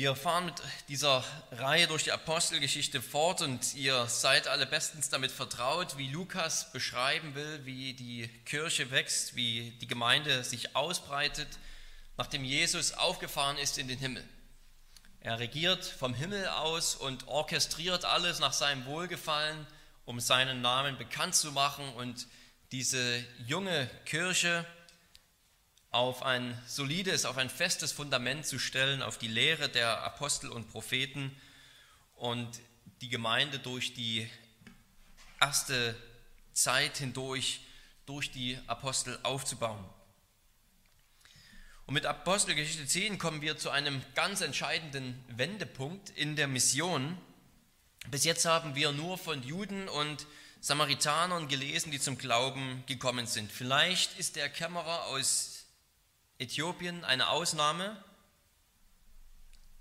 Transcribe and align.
Wir 0.00 0.16
fahren 0.16 0.46
mit 0.46 0.54
dieser 0.88 1.22
Reihe 1.52 1.86
durch 1.86 2.04
die 2.04 2.12
Apostelgeschichte 2.12 3.02
fort 3.02 3.42
und 3.42 3.74
ihr 3.74 4.06
seid 4.06 4.48
alle 4.48 4.64
bestens 4.64 5.10
damit 5.10 5.30
vertraut, 5.30 5.98
wie 5.98 6.08
Lukas 6.10 6.72
beschreiben 6.72 7.34
will, 7.34 7.66
wie 7.66 7.92
die 7.92 8.26
Kirche 8.46 8.90
wächst, 8.90 9.36
wie 9.36 9.72
die 9.72 9.86
Gemeinde 9.86 10.42
sich 10.42 10.74
ausbreitet, 10.74 11.48
nachdem 12.16 12.44
Jesus 12.44 12.92
aufgefahren 12.92 13.58
ist 13.58 13.76
in 13.76 13.88
den 13.88 13.98
Himmel. 13.98 14.26
Er 15.20 15.38
regiert 15.38 15.84
vom 15.84 16.14
Himmel 16.14 16.48
aus 16.48 16.94
und 16.94 17.28
orchestriert 17.28 18.06
alles 18.06 18.38
nach 18.38 18.54
seinem 18.54 18.86
Wohlgefallen, 18.86 19.66
um 20.06 20.18
seinen 20.18 20.62
Namen 20.62 20.96
bekannt 20.96 21.34
zu 21.34 21.52
machen 21.52 21.92
und 21.92 22.26
diese 22.72 23.22
junge 23.46 23.90
Kirche, 24.06 24.64
auf 25.90 26.22
ein 26.22 26.56
solides, 26.66 27.24
auf 27.24 27.36
ein 27.36 27.50
festes 27.50 27.92
Fundament 27.92 28.46
zu 28.46 28.58
stellen, 28.58 29.02
auf 29.02 29.18
die 29.18 29.28
Lehre 29.28 29.68
der 29.68 30.02
Apostel 30.02 30.50
und 30.50 30.70
Propheten 30.70 31.34
und 32.14 32.48
die 33.00 33.08
Gemeinde 33.08 33.58
durch 33.58 33.94
die 33.94 34.28
erste 35.40 35.96
Zeit 36.52 36.98
hindurch 36.98 37.60
durch 38.06 38.30
die 38.32 38.58
Apostel 38.66 39.18
aufzubauen. 39.22 39.84
Und 41.86 41.94
mit 41.94 42.06
Apostelgeschichte 42.06 42.86
10 42.86 43.18
kommen 43.18 43.40
wir 43.40 43.56
zu 43.56 43.70
einem 43.70 44.02
ganz 44.14 44.40
entscheidenden 44.40 45.24
Wendepunkt 45.28 46.10
in 46.10 46.36
der 46.36 46.48
Mission. 46.48 47.16
Bis 48.08 48.24
jetzt 48.24 48.44
haben 48.44 48.74
wir 48.74 48.92
nur 48.92 49.18
von 49.18 49.42
Juden 49.42 49.88
und 49.88 50.26
Samaritanern 50.60 51.48
gelesen, 51.48 51.90
die 51.90 52.00
zum 52.00 52.18
Glauben 52.18 52.84
gekommen 52.86 53.26
sind. 53.26 53.50
Vielleicht 53.50 54.18
ist 54.18 54.36
der 54.36 54.48
Kämmerer 54.48 55.06
aus 55.06 55.49
Äthiopien 56.40 57.04
eine 57.04 57.28
Ausnahme, 57.28 58.02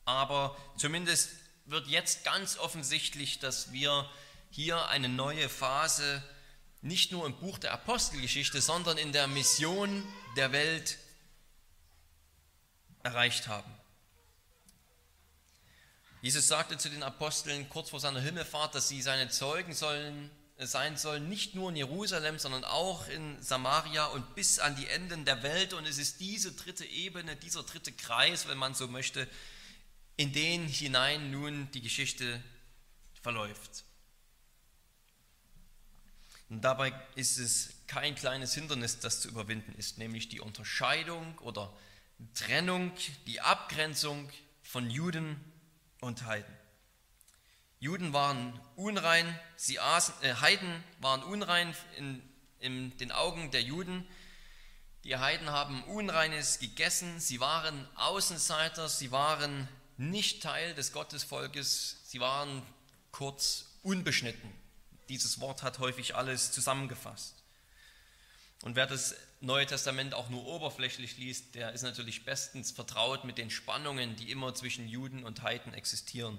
aber 0.05 0.57
zumindest 0.77 1.31
wird 1.65 1.87
jetzt 1.87 2.23
ganz 2.23 2.57
offensichtlich, 2.57 3.39
dass 3.39 3.71
wir 3.71 4.09
hier 4.51 4.87
eine 4.89 5.07
neue 5.07 5.47
Phase 5.47 6.23
nicht 6.81 7.11
nur 7.11 7.25
im 7.25 7.37
Buch 7.37 7.57
der 7.59 7.73
Apostelgeschichte, 7.73 8.61
sondern 8.61 8.97
in 8.97 9.11
der 9.11 9.27
Mission 9.27 10.03
der 10.35 10.51
Welt 10.51 10.97
erreicht 13.03 13.47
haben. 13.47 13.71
Jesus 16.21 16.47
sagte 16.47 16.77
zu 16.77 16.89
den 16.89 17.03
Aposteln 17.03 17.69
kurz 17.69 17.89
vor 17.89 17.99
seiner 17.99 18.19
Himmelfahrt, 18.19 18.75
dass 18.75 18.89
sie 18.89 19.01
seine 19.01 19.29
Zeugen 19.29 19.73
sollen 19.73 20.29
sein 20.59 20.97
soll, 20.97 21.19
nicht 21.21 21.55
nur 21.55 21.69
in 21.69 21.77
Jerusalem, 21.77 22.37
sondern 22.37 22.65
auch 22.65 23.07
in 23.07 23.41
Samaria 23.41 24.05
und 24.07 24.35
bis 24.35 24.59
an 24.59 24.75
die 24.75 24.87
Enden 24.87 25.23
der 25.25 25.41
Welt. 25.41 25.73
Und 25.73 25.85
es 25.85 25.97
ist 25.97 26.19
diese 26.19 26.51
dritte 26.51 26.85
Ebene, 26.85 27.35
dieser 27.35 27.63
dritte 27.63 27.91
Kreis, 27.91 28.47
wenn 28.47 28.57
man 28.57 28.73
so 28.73 28.87
möchte, 28.87 29.27
in 30.17 30.33
den 30.33 30.67
hinein 30.67 31.31
nun 31.31 31.71
die 31.71 31.81
Geschichte 31.81 32.43
verläuft. 33.21 33.85
Und 36.49 36.61
dabei 36.61 36.93
ist 37.15 37.37
es 37.37 37.69
kein 37.87 38.15
kleines 38.15 38.53
Hindernis, 38.53 38.99
das 38.99 39.21
zu 39.21 39.29
überwinden 39.29 39.73
ist, 39.77 39.97
nämlich 39.97 40.29
die 40.29 40.41
Unterscheidung 40.41 41.37
oder 41.39 41.71
Trennung, 42.33 42.91
die 43.27 43.39
Abgrenzung 43.39 44.29
von 44.63 44.89
Juden 44.89 45.39
und 46.01 46.25
Heiden. 46.25 46.58
Juden 47.79 48.11
waren 48.11 48.59
unrein, 48.75 49.39
sie 49.55 49.79
aßen, 49.79 50.13
äh, 50.21 50.33
Heiden 50.35 50.83
waren 50.99 51.23
unrein 51.23 51.73
in, 51.97 52.21
in 52.59 52.97
den 52.97 53.11
Augen 53.11 53.51
der 53.51 53.61
Juden. 53.61 54.05
Die 55.05 55.15
Heiden 55.15 55.49
haben 55.49 55.81
Unreines 55.85 56.59
gegessen, 56.59 57.21
sie 57.21 57.39
waren 57.39 57.87
Außenseiter, 57.95 58.89
sie 58.89 59.11
waren 59.11 59.69
nicht 59.95 60.43
Teil 60.43 60.73
des 60.75 60.91
Gottesvolkes, 60.91 62.01
sie 62.03 62.19
waren 62.19 62.63
kurz 63.11 63.65
unbeschnitten. 63.81 64.51
Dieses 65.07 65.39
Wort 65.39 65.63
hat 65.63 65.79
häufig 65.79 66.15
alles 66.15 66.51
zusammengefasst. 66.51 67.35
Und 68.63 68.75
wer 68.75 68.87
das 68.87 69.15
Neue 69.41 69.65
Testament 69.65 70.13
auch 70.13 70.29
nur 70.29 70.45
oberflächlich 70.45 71.17
liest, 71.17 71.55
der 71.55 71.71
ist 71.71 71.83
natürlich 71.83 72.25
bestens 72.25 72.71
vertraut 72.71 73.23
mit 73.23 73.37
den 73.37 73.49
Spannungen, 73.49 74.17
die 74.17 74.31
immer 74.31 74.53
zwischen 74.53 74.89
Juden 74.89 75.23
und 75.23 75.43
Heiden 75.43 75.73
existieren. 75.73 76.37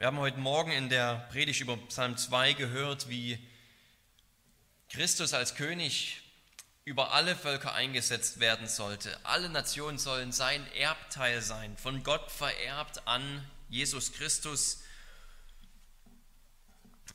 Wir 0.00 0.06
haben 0.06 0.16
heute 0.16 0.38
Morgen 0.38 0.72
in 0.72 0.88
der 0.88 1.28
Predigt 1.30 1.60
über 1.60 1.76
Psalm 1.76 2.16
2 2.16 2.54
gehört, 2.54 3.10
wie 3.10 3.38
Christus 4.88 5.34
als 5.34 5.56
König 5.56 6.22
über 6.86 7.12
alle 7.12 7.36
Völker 7.36 7.74
eingesetzt 7.74 8.40
werden 8.40 8.66
sollte. 8.66 9.14
Alle 9.24 9.50
Nationen 9.50 9.98
sollen 9.98 10.32
sein 10.32 10.66
Erbteil 10.72 11.42
sein, 11.42 11.76
von 11.76 12.02
Gott 12.02 12.30
vererbt 12.30 13.06
an 13.06 13.46
Jesus 13.68 14.14
Christus. 14.14 14.82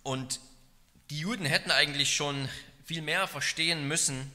Und 0.03 0.40
die 1.09 1.17
Juden 1.17 1.47
hätten 1.47 1.72
eigentlich 1.72 2.16
schon 2.16 2.47
viel 2.84 3.02
mehr 3.02 3.28
verstehen 3.28 3.88
müssen, 3.88 4.31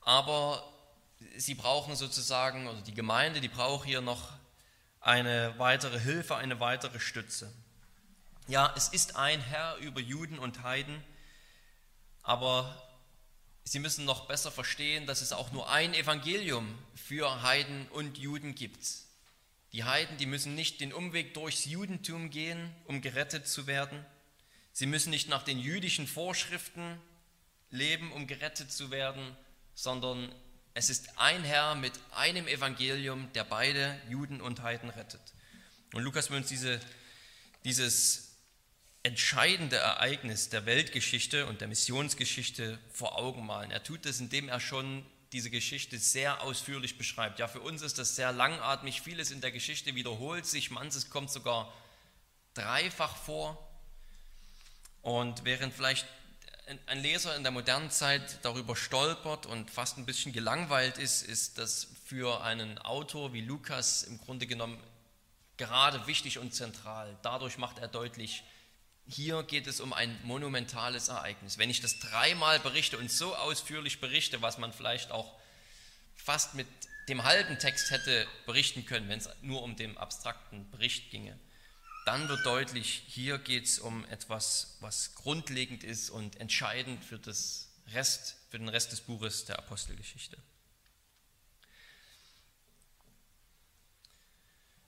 aber 0.00 0.72
sie 1.36 1.54
brauchen 1.54 1.96
sozusagen, 1.96 2.66
oder 2.66 2.80
die 2.80 2.94
Gemeinde, 2.94 3.42
die 3.42 3.48
braucht 3.48 3.84
hier 3.84 4.00
noch 4.00 4.32
eine 5.00 5.52
weitere 5.58 6.00
Hilfe, 6.00 6.36
eine 6.36 6.60
weitere 6.60 6.98
Stütze. 6.98 7.52
Ja, 8.46 8.74
es 8.76 8.88
ist 8.88 9.16
ein 9.16 9.40
Herr 9.40 9.78
über 9.78 10.02
Juden 10.02 10.38
und 10.38 10.62
Heiden, 10.62 11.02
aber 12.22 12.76
sie 13.64 13.78
müssen 13.78 14.04
noch 14.04 14.28
besser 14.28 14.52
verstehen, 14.52 15.06
dass 15.06 15.22
es 15.22 15.32
auch 15.32 15.50
nur 15.52 15.70
ein 15.70 15.94
Evangelium 15.94 16.78
für 16.94 17.40
Heiden 17.40 17.88
und 17.88 18.18
Juden 18.18 18.54
gibt. 18.54 18.86
Die 19.72 19.84
Heiden, 19.84 20.18
die 20.18 20.26
müssen 20.26 20.54
nicht 20.54 20.82
den 20.82 20.92
Umweg 20.92 21.32
durchs 21.32 21.64
Judentum 21.64 22.28
gehen, 22.28 22.70
um 22.84 23.00
gerettet 23.00 23.48
zu 23.48 23.66
werden. 23.66 24.04
Sie 24.74 24.84
müssen 24.84 25.08
nicht 25.08 25.30
nach 25.30 25.42
den 25.42 25.58
jüdischen 25.58 26.06
Vorschriften 26.06 27.00
leben, 27.70 28.12
um 28.12 28.26
gerettet 28.26 28.70
zu 28.70 28.90
werden, 28.90 29.34
sondern 29.74 30.30
es 30.74 30.90
ist 30.90 31.18
ein 31.18 31.44
Herr 31.44 31.76
mit 31.76 31.98
einem 32.14 32.46
Evangelium, 32.46 33.32
der 33.32 33.44
beide 33.44 33.98
Juden 34.10 34.42
und 34.42 34.60
Heiden 34.60 34.90
rettet. 34.90 35.32
Und 35.94 36.02
Lukas 36.02 36.28
will 36.28 36.36
uns 36.36 36.48
diese, 36.48 36.78
dieses 37.64 38.33
entscheidende 39.04 39.76
Ereignis 39.76 40.48
der 40.48 40.66
Weltgeschichte 40.66 41.46
und 41.46 41.60
der 41.60 41.68
Missionsgeschichte 41.68 42.78
vor 42.90 43.18
Augen 43.18 43.46
malen. 43.46 43.70
Er 43.70 43.84
tut 43.84 44.06
das, 44.06 44.18
indem 44.18 44.48
er 44.48 44.60
schon 44.60 45.04
diese 45.30 45.50
Geschichte 45.50 45.98
sehr 45.98 46.42
ausführlich 46.42 46.96
beschreibt. 46.96 47.38
Ja, 47.38 47.46
für 47.46 47.60
uns 47.60 47.82
ist 47.82 47.98
das 47.98 48.16
sehr 48.16 48.32
langatmig. 48.32 49.02
Vieles 49.02 49.30
in 49.30 49.40
der 49.40 49.52
Geschichte 49.52 49.94
wiederholt 49.94 50.46
sich, 50.46 50.70
manches 50.70 51.10
kommt 51.10 51.30
sogar 51.30 51.72
dreifach 52.54 53.16
vor. 53.16 53.58
Und 55.02 55.44
während 55.44 55.74
vielleicht 55.74 56.06
ein 56.86 57.02
Leser 57.02 57.36
in 57.36 57.42
der 57.42 57.52
modernen 57.52 57.90
Zeit 57.90 58.38
darüber 58.42 58.74
stolpert 58.74 59.44
und 59.44 59.70
fast 59.70 59.98
ein 59.98 60.06
bisschen 60.06 60.32
gelangweilt 60.32 60.96
ist, 60.96 61.22
ist 61.22 61.58
das 61.58 61.88
für 62.06 62.42
einen 62.42 62.78
Autor 62.78 63.34
wie 63.34 63.42
Lukas 63.42 64.02
im 64.02 64.18
Grunde 64.18 64.46
genommen 64.46 64.82
gerade 65.58 66.06
wichtig 66.06 66.38
und 66.38 66.54
zentral. 66.54 67.18
Dadurch 67.20 67.58
macht 67.58 67.78
er 67.78 67.88
deutlich, 67.88 68.44
hier 69.06 69.42
geht 69.42 69.66
es 69.66 69.80
um 69.80 69.92
ein 69.92 70.18
monumentales 70.24 71.08
Ereignis. 71.08 71.58
Wenn 71.58 71.70
ich 71.70 71.80
das 71.80 71.98
dreimal 71.98 72.58
berichte 72.60 72.98
und 72.98 73.10
so 73.10 73.34
ausführlich 73.34 74.00
berichte, 74.00 74.42
was 74.42 74.58
man 74.58 74.72
vielleicht 74.72 75.10
auch 75.10 75.38
fast 76.16 76.54
mit 76.54 76.66
dem 77.08 77.24
halben 77.24 77.58
Text 77.58 77.90
hätte 77.90 78.26
berichten 78.46 78.86
können, 78.86 79.08
wenn 79.08 79.18
es 79.18 79.28
nur 79.42 79.62
um 79.62 79.76
den 79.76 79.98
abstrakten 79.98 80.70
Bericht 80.70 81.10
ginge, 81.10 81.38
dann 82.06 82.28
wird 82.28 82.44
deutlich, 82.44 83.02
hier 83.06 83.38
geht 83.38 83.64
es 83.64 83.78
um 83.78 84.04
etwas, 84.06 84.76
was 84.80 85.14
grundlegend 85.14 85.84
ist 85.84 86.10
und 86.10 86.40
entscheidend 86.40 87.04
für, 87.04 87.18
das 87.18 87.68
Rest, 87.92 88.36
für 88.50 88.58
den 88.58 88.68
Rest 88.68 88.92
des 88.92 89.00
Buches 89.00 89.44
der 89.46 89.58
Apostelgeschichte. 89.58 90.36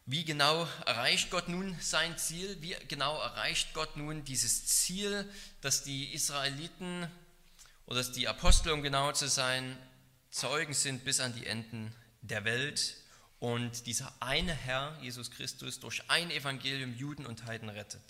Wie 0.09 0.25
genau 0.25 0.69
erreicht 0.87 1.31
Gott 1.31 1.49
nun 1.49 1.77
sein 1.81 2.17
Ziel? 2.17 2.57
Wie 2.61 2.77
genau 2.87 3.21
erreicht 3.21 3.75
Gott 3.75 3.97
nun 3.97 4.23
dieses 4.23 4.65
Ziel, 4.65 5.29
dass 5.63 5.83
die 5.83 6.15
Israeliten 6.15 7.11
oder 7.87 7.99
dass 7.99 8.13
die 8.13 8.29
Apostel, 8.29 8.71
um 8.71 8.83
genau 8.83 9.11
zu 9.11 9.29
sein, 9.29 9.77
Zeugen 10.31 10.75
sind 10.75 11.05
bis 11.05 11.19
an 11.19 11.35
die 11.35 11.47
Enden 11.47 11.93
der 12.21 12.45
Welt 12.45 12.95
und 13.41 13.87
dieser 13.87 14.15
eine 14.21 14.55
Herr, 14.55 14.97
Jesus 15.03 15.33
Christus, 15.33 15.81
durch 15.81 16.09
ein 16.09 16.31
Evangelium 16.31 16.95
Juden 16.97 17.27
und 17.27 17.45
Heiden 17.45 17.69
rettet? 17.69 18.03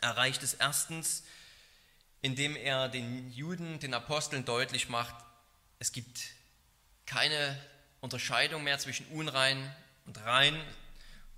Er 0.00 0.10
erreicht 0.10 0.42
es 0.42 0.54
erstens, 0.54 1.22
indem 2.20 2.56
er 2.56 2.88
den 2.88 3.30
Juden, 3.30 3.78
den 3.78 3.94
Aposteln 3.94 4.44
deutlich 4.44 4.88
macht, 4.88 5.14
es 5.78 5.92
gibt 5.92 6.20
keine 7.04 7.56
Unterscheidung 8.00 8.64
mehr 8.64 8.80
zwischen 8.80 9.06
unrein 9.06 9.72
und 10.04 10.18
rein, 10.24 10.60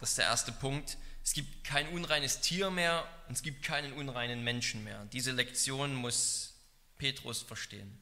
das 0.01 0.11
ist 0.11 0.19
der 0.19 0.27
erste 0.27 0.53
Punkt. 0.53 0.97
Es 1.25 1.33
gibt 1.33 1.65
kein 1.65 1.89
unreines 1.89 2.41
Tier 2.41 2.71
mehr 2.71 3.07
und 3.29 3.35
es 3.35 3.43
gibt 3.43 3.63
keinen 3.63 3.93
unreinen 3.93 4.45
Menschen 4.45 4.85
mehr. 4.85 5.05
Diese 5.13 5.33
Lektion 5.33 5.95
muss 5.95 6.55
Petrus 6.97 7.43
verstehen. 7.43 7.99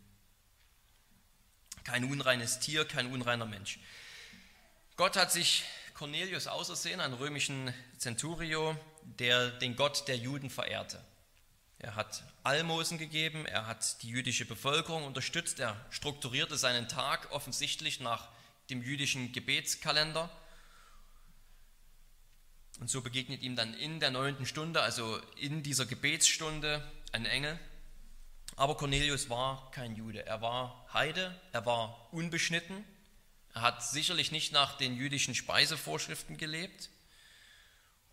Kein 1.85 2.05
unreines 2.05 2.61
Tier, 2.61 2.85
kein 2.85 3.13
unreiner 3.13 3.47
Mensch. 3.47 3.79
Gott 4.97 5.17
hat 5.17 5.31
sich 5.31 5.65
Cornelius 5.95 6.47
ausersehen, 6.47 7.01
einen 7.01 7.15
römischen 7.15 7.73
Centurio, 7.99 8.77
der 9.03 9.51
den 9.51 9.77
Gott 9.77 10.09
der 10.09 10.17
Juden 10.17 10.51
verehrte. 10.51 11.03
Er 11.79 11.95
hat 11.95 12.23
Almosen 12.43 12.99
gegeben, 12.99 13.45
er 13.47 13.67
hat 13.67 14.03
die 14.03 14.09
jüdische 14.09 14.47
Bevölkerung 14.47 15.05
unterstützt, 15.05 15.59
er 15.59 15.77
strukturierte 15.91 16.57
seinen 16.57 16.89
Tag 16.89 17.31
offensichtlich 17.33 18.01
nach 18.01 18.29
dem 18.71 18.83
jüdischen 18.83 19.33
Gebetskalender. 19.33 20.31
Und 22.81 22.91
so 22.91 23.01
begegnet 23.01 23.43
ihm 23.43 23.57
dann 23.57 23.75
in 23.75 24.01
der 24.01 24.11
neunten 24.11 24.47
Stunde, 24.47 24.83
also 24.83 25.19
in 25.37 25.63
dieser 25.63 25.87
Gebetsstunde, 25.87 26.87
ein 27.13 27.25
Engel. 27.25 27.59
Aber 28.57 28.77
Cornelius 28.77 29.29
war 29.29 29.71
kein 29.71 29.97
Jude, 29.97 30.25
er 30.25 30.41
war 30.41 30.87
Heide, 30.93 31.39
er 31.53 31.67
war 31.67 32.09
unbeschnitten, 32.13 32.85
er 33.55 33.63
hat 33.63 33.83
sicherlich 33.83 34.33
nicht 34.33 34.53
nach 34.53 34.77
den 34.79 34.97
jüdischen 34.97 35.35
Speisevorschriften 35.35 36.37
gelebt 36.37 36.91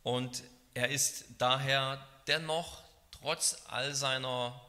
und 0.01 0.43
er 0.73 0.89
ist 0.89 1.25
daher 1.37 2.05
dennoch 2.27 2.83
trotz 3.11 3.63
all 3.67 3.95
seiner 3.95 4.59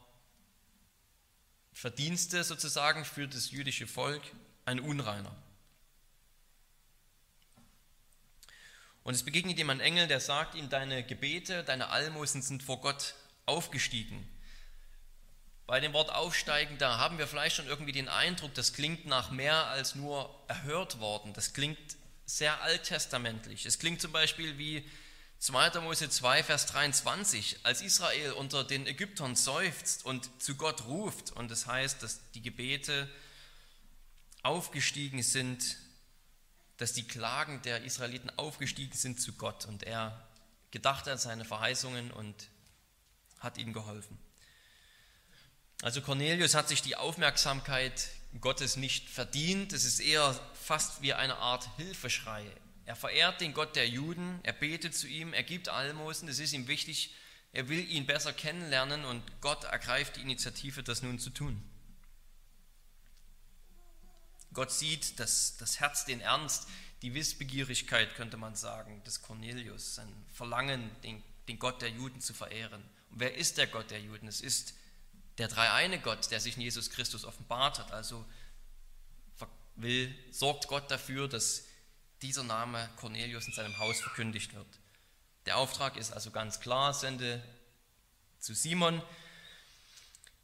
Verdienste 1.73 2.45
sozusagen 2.45 3.05
für 3.05 3.27
das 3.27 3.51
jüdische 3.51 3.89
Volk 3.89 4.23
ein 4.65 4.79
Unreiner. 4.79 5.35
Und 9.05 9.15
es 9.15 9.23
begegnet 9.23 9.59
ihm 9.59 9.71
ein 9.71 9.81
Engel, 9.81 10.09
der 10.09 10.19
sagt 10.19 10.55
ihm, 10.55 10.71
deine 10.71 11.05
Gebete, 11.05 11.63
deine 11.63 11.91
Almosen 11.91 12.41
sind 12.41 12.63
vor 12.63 12.81
Gott 12.81 13.15
aufgestiegen. 13.45 14.27
Bei 15.67 15.79
dem 15.79 15.93
Wort 15.93 16.11
aufsteigen, 16.11 16.79
da 16.79 16.99
haben 16.99 17.19
wir 17.19 17.27
vielleicht 17.27 17.57
schon 17.57 17.67
irgendwie 17.67 17.93
den 17.93 18.09
Eindruck, 18.09 18.55
das 18.55 18.73
klingt 18.73 19.07
nach 19.07 19.31
mehr 19.31 19.67
als 19.67 19.95
nur 19.95 20.35
erhört 20.49 21.01
worden. 21.01 21.35
Das 21.35 21.53
klingt 21.53 21.79
sehr 22.25 22.63
alttestamentlich. 22.63 23.67
Es 23.67 23.79
klingt 23.79 24.01
zum 24.01 24.11
Beispiel 24.11 24.57
wie 24.57 24.89
2. 25.39 25.81
Mose 25.81 26.09
2, 26.09 26.43
Vers 26.43 26.67
23, 26.67 27.59
als 27.63 27.83
Israel 27.83 28.33
unter 28.33 28.65
den 28.65 28.87
Ägyptern 28.87 29.37
seufzt 29.37 30.07
und 30.07 30.31
zu 30.41 30.55
Gott 30.55 30.87
ruft, 30.87 31.33
und 31.33 31.51
das 31.51 31.67
heißt, 31.67 32.03
dass 32.03 32.21
die 32.33 32.41
Gebete 32.41 33.11
aufgestiegen 34.43 35.23
sind, 35.23 35.77
dass 36.77 36.93
die 36.93 37.07
Klagen 37.07 37.63
der 37.63 37.85
Israeliten 37.85 38.31
aufgestiegen 38.37 38.97
sind 38.97 39.21
zu 39.21 39.33
Gott 39.35 39.67
und 39.67 39.85
er 39.85 40.27
gedacht 40.71 41.07
an 41.09 41.19
seine 41.19 41.45
Verheißungen 41.45 42.11
und 42.11 42.49
hat 43.39 43.59
ihnen 43.59 43.73
geholfen. 43.73 44.19
Also 45.83 46.01
Cornelius 46.01 46.55
hat 46.55 46.69
sich 46.69 46.83
die 46.83 46.97
Aufmerksamkeit 46.97 48.09
Gottes 48.41 48.77
nicht 48.77 49.09
verdient, 49.09 49.73
es 49.73 49.85
ist 49.85 50.01
eher 50.01 50.39
fast 50.55 51.03
wie 51.03 51.15
eine 51.15 51.37
Art 51.37 51.69
Hilfeschrei. 51.77 52.45
Er 52.87 52.97
verehrt 52.97 53.41
den 53.41 53.55
Gott 53.55 53.77
der 53.77 53.89
Juden, 53.89 54.41
er 54.43 54.53
betet 54.53 54.95
zu 54.95 55.07
ihm, 55.07 55.33
er 55.33 55.43
gibt 55.43 55.69
Almosen, 55.69 56.29
es 56.29 56.39
ist 56.39 56.53
ihm 56.53 56.67
wichtig, 56.67 57.15
er 57.53 57.69
will 57.69 57.89
ihn 57.89 58.07
besser 58.07 58.33
kennenlernen 58.33 59.05
und 59.05 59.23
Gott 59.41 59.65
ergreift 59.65 60.17
die 60.17 60.23
Initiative, 60.23 60.83
das 60.83 61.03
nun 61.03 61.19
zu 61.19 61.31
tun. 61.31 61.63
Gott 64.55 64.73
sieht 64.73 65.19
das, 65.21 65.57
das 65.59 65.81
Herz, 65.81 66.05
den 66.05 66.21
Ernst, 66.21 66.69
die 67.03 67.13
Wissbegierigkeit, 67.15 68.15
könnte 68.15 68.37
man 68.37 68.55
sagen, 68.55 69.03
des 69.05 69.21
Cornelius, 69.21 69.97
sein 69.97 70.09
Verlangen, 70.33 70.91
den, 71.03 71.23
den 71.49 71.59
Gott 71.59 71.83
der 71.83 71.91
Juden 71.91 72.21
zu 72.21 72.33
verehren. 72.33 72.83
Und 73.11 73.21
wer 73.21 73.35
ist 73.35 73.59
der 73.59 73.67
Gott 73.67 73.91
der 73.91 74.01
Juden? 74.01 74.27
Es 74.27 74.41
ist 74.41 74.75
der 75.39 75.49
dreieine 75.49 76.01
Gott, 76.01 76.31
der 76.31 76.41
sich 76.41 76.57
in 76.57 76.63
Jesus 76.63 76.91
Christus 76.91 77.25
offenbart 77.25 77.79
hat. 77.79 77.93
Also 77.93 78.25
will, 79.77 80.15
sorgt 80.31 80.69
Gott 80.69 80.91
dafür, 80.91 81.29
dass 81.29 81.65
dieser 82.23 82.45
Name 82.45 82.89
Cornelius 82.97 83.47
in 83.47 83.53
seinem 83.53 83.77
Haus 83.79 84.01
verkündigt 84.01 84.55
wird. 84.55 84.67
Der 85.47 85.59
Auftrag 85.59 85.97
ist 85.97 86.13
also 86.13 86.31
ganz 86.31 86.61
klar, 86.61 86.95
sende 86.95 87.43
zu 88.39 88.55
Simon 88.55 89.03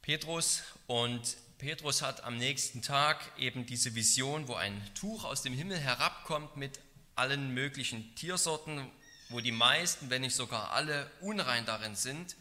Petrus 0.03 0.63
und 0.87 1.37
Petrus 1.61 2.01
hat 2.01 2.25
am 2.25 2.39
nächsten 2.39 2.81
Tag 2.81 3.21
eben 3.37 3.67
diese 3.67 3.95
Vision, 3.95 4.49
wo 4.49 4.55
ein 4.55 4.83
Tuch 4.95 5.25
aus 5.25 5.43
dem 5.43 5.53
Himmel 5.53 5.77
herabkommt 5.77 6.57
mit 6.57 6.81
allen 7.17 7.53
möglichen 7.53 8.15
Tiersorten, 8.15 8.91
wo 9.29 9.41
die 9.41 9.53
meisten, 9.53 10.09
wenn 10.09 10.23
nicht 10.23 10.35
sogar 10.35 10.71
alle, 10.71 11.11
unrein 11.21 11.67
darin 11.67 11.97
sind. 11.97 12.35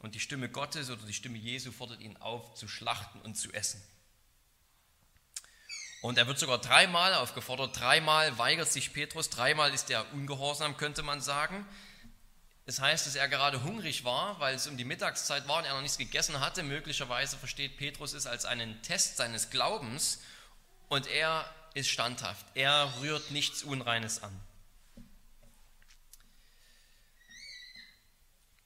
Und 0.00 0.14
die 0.14 0.20
Stimme 0.20 0.50
Gottes 0.50 0.90
oder 0.90 1.00
die 1.06 1.14
Stimme 1.14 1.38
Jesu 1.38 1.72
fordert 1.72 2.02
ihn 2.02 2.18
auf, 2.18 2.54
zu 2.56 2.68
schlachten 2.68 3.22
und 3.22 3.36
zu 3.36 3.50
essen. 3.54 3.82
Und 6.02 6.18
er 6.18 6.26
wird 6.26 6.38
sogar 6.38 6.58
dreimal 6.58 7.14
aufgefordert, 7.14 7.80
dreimal 7.80 8.36
weigert 8.36 8.70
sich 8.70 8.92
Petrus, 8.92 9.30
dreimal 9.30 9.72
ist 9.72 9.88
er 9.88 10.12
ungehorsam, 10.12 10.76
könnte 10.76 11.02
man 11.02 11.22
sagen. 11.22 11.66
Das 12.68 12.82
heißt, 12.82 13.06
dass 13.06 13.14
er 13.14 13.28
gerade 13.28 13.62
hungrig 13.62 14.04
war, 14.04 14.38
weil 14.40 14.54
es 14.54 14.66
um 14.66 14.76
die 14.76 14.84
Mittagszeit 14.84 15.48
war 15.48 15.60
und 15.60 15.64
er 15.64 15.72
noch 15.72 15.80
nichts 15.80 15.96
gegessen 15.96 16.38
hatte. 16.38 16.62
Möglicherweise 16.62 17.38
versteht 17.38 17.78
Petrus 17.78 18.12
es 18.12 18.26
als 18.26 18.44
einen 18.44 18.82
Test 18.82 19.16
seines 19.16 19.48
Glaubens 19.48 20.20
und 20.90 21.06
er 21.06 21.50
ist 21.72 21.88
standhaft. 21.88 22.44
Er 22.52 22.92
rührt 23.00 23.30
nichts 23.30 23.62
Unreines 23.62 24.22
an. 24.22 24.38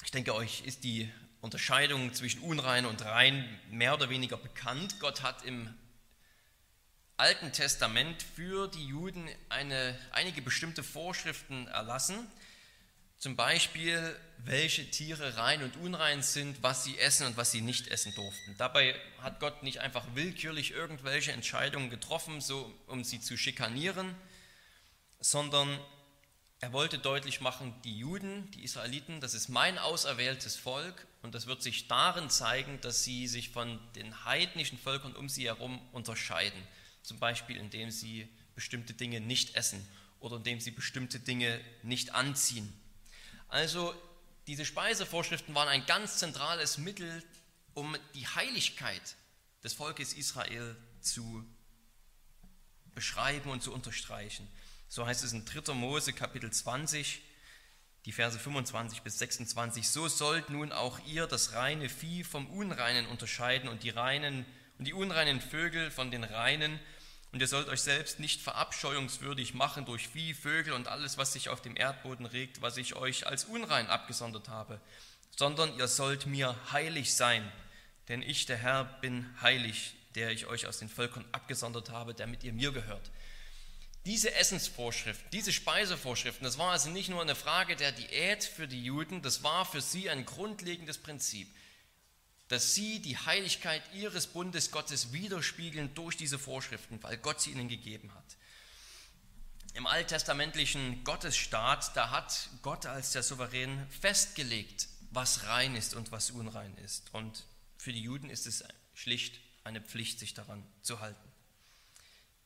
Ich 0.05 0.11
denke, 0.11 0.35
euch 0.35 0.63
ist 0.63 0.83
die 0.83 1.09
Unterscheidung 1.41 2.13
zwischen 2.13 2.41
unrein 2.41 2.87
und 2.87 3.05
rein 3.05 3.61
mehr 3.71 3.95
oder 3.95 4.11
weniger 4.11 4.37
bekannt. 4.37 4.99
Gott 4.99 5.23
hat 5.23 5.45
im 5.45 5.73
Alten 7.19 7.53
Testament 7.53 8.21
für 8.21 8.67
die 8.67 8.85
Juden 8.85 9.31
eine, 9.49 9.97
einige 10.11 10.43
bestimmte 10.43 10.83
Vorschriften 10.83 11.69
erlassen, 11.69 12.29
zum 13.23 13.37
Beispiel 13.37 14.19
welche 14.39 14.91
Tiere 14.91 15.37
rein 15.37 15.63
und 15.63 15.77
unrein 15.77 16.23
sind, 16.23 16.61
was 16.65 16.83
sie 16.83 16.99
essen 16.99 17.25
und 17.29 17.37
was 17.37 17.53
sie 17.53 17.61
nicht 17.61 17.87
essen 17.87 18.13
durften. 18.17 18.57
Dabei 18.59 18.97
hat 19.21 19.39
Gott 19.39 19.63
nicht 19.63 19.79
einfach 19.79 20.05
willkürlich 20.15 20.73
irgendwelche 20.73 21.31
Entscheidungen 21.31 21.89
getroffen, 21.89 22.41
so 22.41 22.75
um 22.89 23.05
sie 23.05 23.21
zu 23.21 23.37
schikanieren, 23.37 24.17
sondern 25.21 25.79
er 26.59 26.73
wollte 26.73 26.99
deutlich 26.99 27.41
machen, 27.41 27.73
die 27.85 27.97
Juden, 27.97 28.51
die 28.51 28.65
Israeliten, 28.65 29.21
das 29.21 29.35
ist 29.35 29.49
mein 29.49 29.79
auserwähltes 29.79 30.57
Volk 30.57 31.07
und 31.23 31.33
das 31.37 31.47
wird 31.47 31.63
sich 31.63 31.87
darin 31.87 32.29
zeigen, 32.29 32.81
dass 32.81 33.05
sie 33.05 33.29
sich 33.29 33.51
von 33.51 33.79
den 33.95 34.25
heidnischen 34.25 34.79
Völkern 34.79 35.15
um 35.15 35.29
sie 35.29 35.47
herum 35.47 35.81
unterscheiden. 35.93 36.61
Zum 37.05 37.21
Beispiel, 37.21 37.57
indem 37.57 37.93
sie 37.93 38.29
bestimmte 38.57 38.95
Dinge 38.95 39.21
nicht 39.21 39.55
essen 39.55 39.87
oder 40.19 40.39
indem 40.39 40.59
sie 40.59 40.73
bestimmte 40.73 41.21
Dinge 41.21 41.61
nicht 41.85 42.17
anziehen. 42.17 42.82
Also 43.53 43.95
diese 44.47 44.65
Speisevorschriften 44.65 45.55
waren 45.55 45.69
ein 45.69 45.85
ganz 45.85 46.17
zentrales 46.17 46.79
Mittel, 46.79 47.23
um 47.75 47.95
die 48.15 48.27
Heiligkeit 48.27 49.03
des 49.63 49.75
Volkes 49.75 50.15
Israel 50.15 50.75
zu 51.03 51.45
beschreiben 52.95 53.51
und 53.51 53.63
zu 53.63 53.75
unterstreichen. 53.75 54.49
So 54.89 55.07
heißt 55.07 55.23
es 55.23 55.35
in 55.35 55.45
3. 55.45 55.75
Mose 55.75 56.15
Kapitel 56.15 56.51
20, 56.51 57.21
die 58.07 58.13
Verse 58.13 58.39
25 58.39 59.03
bis 59.03 59.19
26. 59.19 59.87
So 59.87 60.09
sollt 60.09 60.49
nun 60.49 60.73
auch 60.73 60.99
ihr 61.07 61.27
das 61.27 61.53
reine 61.53 61.91
Vieh 61.91 62.25
vom 62.25 62.49
Unreinen 62.49 63.07
unterscheiden 63.07 63.69
und 63.69 63.83
die 63.83 63.91
reinen 63.91 64.47
und 64.79 64.87
die 64.87 64.95
unreinen 64.95 65.43
Vögel 65.43 65.91
von 65.91 66.11
den 66.11 66.25
reinen. 66.25 66.81
Und 67.33 67.41
ihr 67.41 67.49
sollt 67.49 67.69
euch 67.69 67.81
selbst 67.81 68.21
nicht 68.21 68.43
verabscheuungswürdig 68.43 69.55
machen 69.55 69.87
durch 69.87 70.09
Vieh, 70.09 70.35
Vögel 70.35 70.75
und 70.75 70.87
alles, 70.87 71.17
was 71.17 71.33
sich 71.33 71.49
auf 71.49 71.63
dem 71.63 71.77
Erdboden 71.77 72.27
regt, 72.27 72.61
was 72.61 72.77
ich 72.77 72.95
euch 72.95 73.27
als 73.27 73.47
unrein 73.47 73.87
abgesondert 73.87 74.51
habe, 74.51 74.81
sondern 75.35 75.77
ihr 75.79 75.89
sollt 75.89 76.27
mir 76.27 76.55
heilig 76.73 77.15
sein, 77.15 77.51
denn 78.09 78.21
ich, 78.21 78.45
der 78.45 78.59
Herr, 78.59 78.85
bin 78.85 79.27
heilig, 79.41 79.95
der 80.15 80.31
ich 80.31 80.47
euch 80.47 80.67
aus 80.67 80.79
den 80.79 80.91
Völkern 80.91 81.25
abgesondert 81.33 81.89
habe, 81.89 82.13
damit 82.13 82.45
ihr 82.45 82.53
mir 82.53 82.71
gehört. 82.71 83.11
Diese 84.05 84.35
Essensvorschriften, 84.35 85.31
diese 85.31 85.53
Speisevorschriften, 85.53 86.45
das 86.45 86.59
war 86.59 86.73
also 86.73 86.91
nicht 86.91 87.09
nur 87.09 87.23
eine 87.23 87.37
Frage 87.37 87.77
der 87.77 87.93
Diät 87.93 88.45
für 88.45 88.69
die 88.69 88.85
Juden, 88.85 89.23
das 89.23 89.43
war 89.43 89.65
für 89.65 89.81
sie 89.81 90.11
ein 90.11 90.27
grundlegendes 90.27 90.99
Prinzip 90.99 91.49
dass 92.53 92.75
sie 92.75 93.01
die 93.01 93.17
Heiligkeit 93.17 93.83
ihres 93.95 94.27
Bundes 94.27 94.71
Gottes 94.71 95.15
widerspiegeln 95.15 95.95
durch 95.95 96.19
diese 96.19 96.39
Vorschriften, 96.39 97.03
weil 97.03 97.17
Gott 97.17 97.41
sie 97.41 97.51
ihnen 97.51 97.67
gegeben 97.67 98.13
hat. 98.15 98.37
Im 99.73 99.87
alttestamentlichen 99.87 101.03
Gottesstaat, 101.03 101.97
da 101.97 102.11
hat 102.11 102.51
Gott 102.61 102.85
als 102.85 103.13
der 103.13 103.23
Souverän 103.23 103.87
festgelegt, 103.89 104.89
was 105.13 105.47
rein 105.47 105.75
ist 105.75 105.95
und 105.95 106.13
was 106.13 106.31
unrein 106.31 106.77
ist. 106.85 107.15
Und 107.15 107.47
für 107.79 107.95
die 107.95 108.03
Juden 108.03 108.29
ist 108.29 108.47
es 108.47 108.63
schlicht 108.93 109.41
eine 109.65 109.81
Pflicht, 109.81 110.19
sich 110.19 110.35
daran 110.35 110.63
zu 110.83 111.01
halten. 111.01 111.33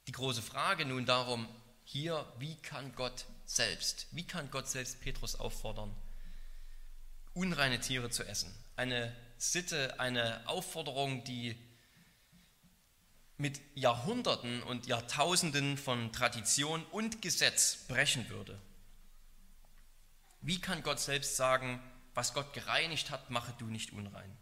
Die 0.06 0.12
große 0.12 0.40
Frage 0.40 0.84
nun 0.84 1.04
darum, 1.04 1.48
hier, 1.82 2.32
wie 2.38 2.54
kann 2.62 2.94
Gott 2.94 3.25
selbst, 3.44 4.06
wie 4.12 4.25
kann 4.25 4.52
Gott 4.52 4.68
selbst 4.68 5.00
Petrus 5.00 5.34
auffordern, 5.34 5.92
unreine 7.34 7.80
Tiere 7.80 8.08
zu 8.08 8.22
essen? 8.22 8.54
Eine 8.76 9.12
Sitte, 9.38 10.00
eine 10.00 10.46
Aufforderung, 10.48 11.24
die 11.24 11.56
mit 13.36 13.60
Jahrhunderten 13.74 14.62
und 14.62 14.86
Jahrtausenden 14.86 15.76
von 15.76 16.12
Tradition 16.12 16.84
und 16.86 17.20
Gesetz 17.20 17.86
brechen 17.86 18.28
würde. 18.30 18.58
Wie 20.40 20.60
kann 20.60 20.82
Gott 20.82 21.00
selbst 21.00 21.36
sagen, 21.36 21.82
was 22.14 22.32
Gott 22.32 22.54
gereinigt 22.54 23.10
hat, 23.10 23.30
mache 23.30 23.52
du 23.58 23.66
nicht 23.66 23.92
unrein? 23.92 24.36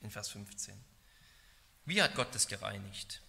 In 0.00 0.10
Vers 0.10 0.28
15. 0.28 0.78
Wie 1.84 2.00
hat 2.00 2.14
Gott 2.14 2.32
das 2.32 2.46
gereinigt? 2.46 3.22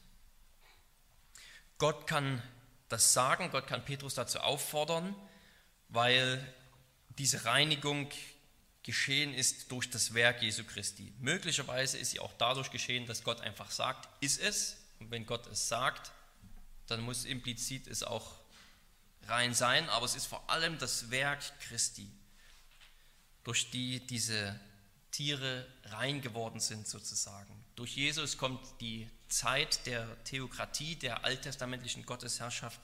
Gott 1.79 2.05
kann 2.05 2.43
das 2.89 3.13
sagen, 3.13 3.49
Gott 3.51 3.67
kann 3.67 3.85
Petrus 3.85 4.13
dazu 4.13 4.39
auffordern, 4.41 5.15
weil 5.87 6.45
diese 7.17 7.45
Reinigung 7.45 8.09
geschehen 8.83 9.33
ist 9.33 9.71
durch 9.71 9.89
das 9.89 10.13
Werk 10.13 10.41
Jesu 10.41 10.63
Christi. 10.63 11.13
Möglicherweise 11.19 11.97
ist 11.97 12.11
sie 12.11 12.19
auch 12.19 12.33
dadurch 12.37 12.71
geschehen, 12.71 13.05
dass 13.05 13.23
Gott 13.23 13.41
einfach 13.41 13.71
sagt, 13.71 14.09
ist 14.23 14.39
es. 14.39 14.77
Und 14.99 15.11
wenn 15.11 15.25
Gott 15.25 15.47
es 15.47 15.67
sagt, 15.67 16.11
dann 16.87 17.01
muss 17.01 17.25
implizit 17.25 17.87
es 17.87 18.03
auch 18.03 18.39
rein 19.27 19.53
sein, 19.53 19.87
aber 19.89 20.05
es 20.05 20.15
ist 20.15 20.25
vor 20.25 20.49
allem 20.49 20.77
das 20.79 21.11
Werk 21.11 21.39
Christi, 21.61 22.09
durch 23.43 23.69
die 23.69 24.05
diese 24.05 24.59
Tiere 25.11 25.67
rein 25.85 26.21
geworden 26.21 26.59
sind 26.59 26.87
sozusagen. 26.87 27.53
Durch 27.75 27.95
Jesus 27.95 28.37
kommt 28.37 28.59
die 28.81 29.09
Zeit 29.27 29.85
der 29.85 30.23
Theokratie, 30.23 30.95
der 30.95 31.23
alttestamentlichen 31.23 32.05
Gottesherrschaft 32.05 32.79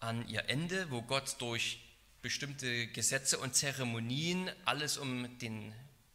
an 0.00 0.26
ihr 0.28 0.48
Ende, 0.48 0.90
wo 0.90 1.02
Gott 1.02 1.36
durch 1.40 1.80
bestimmte 2.26 2.88
Gesetze 2.88 3.38
und 3.38 3.54
Zeremonien 3.54 4.50
alles 4.64 4.98
um 4.98 5.38
den 5.38 5.72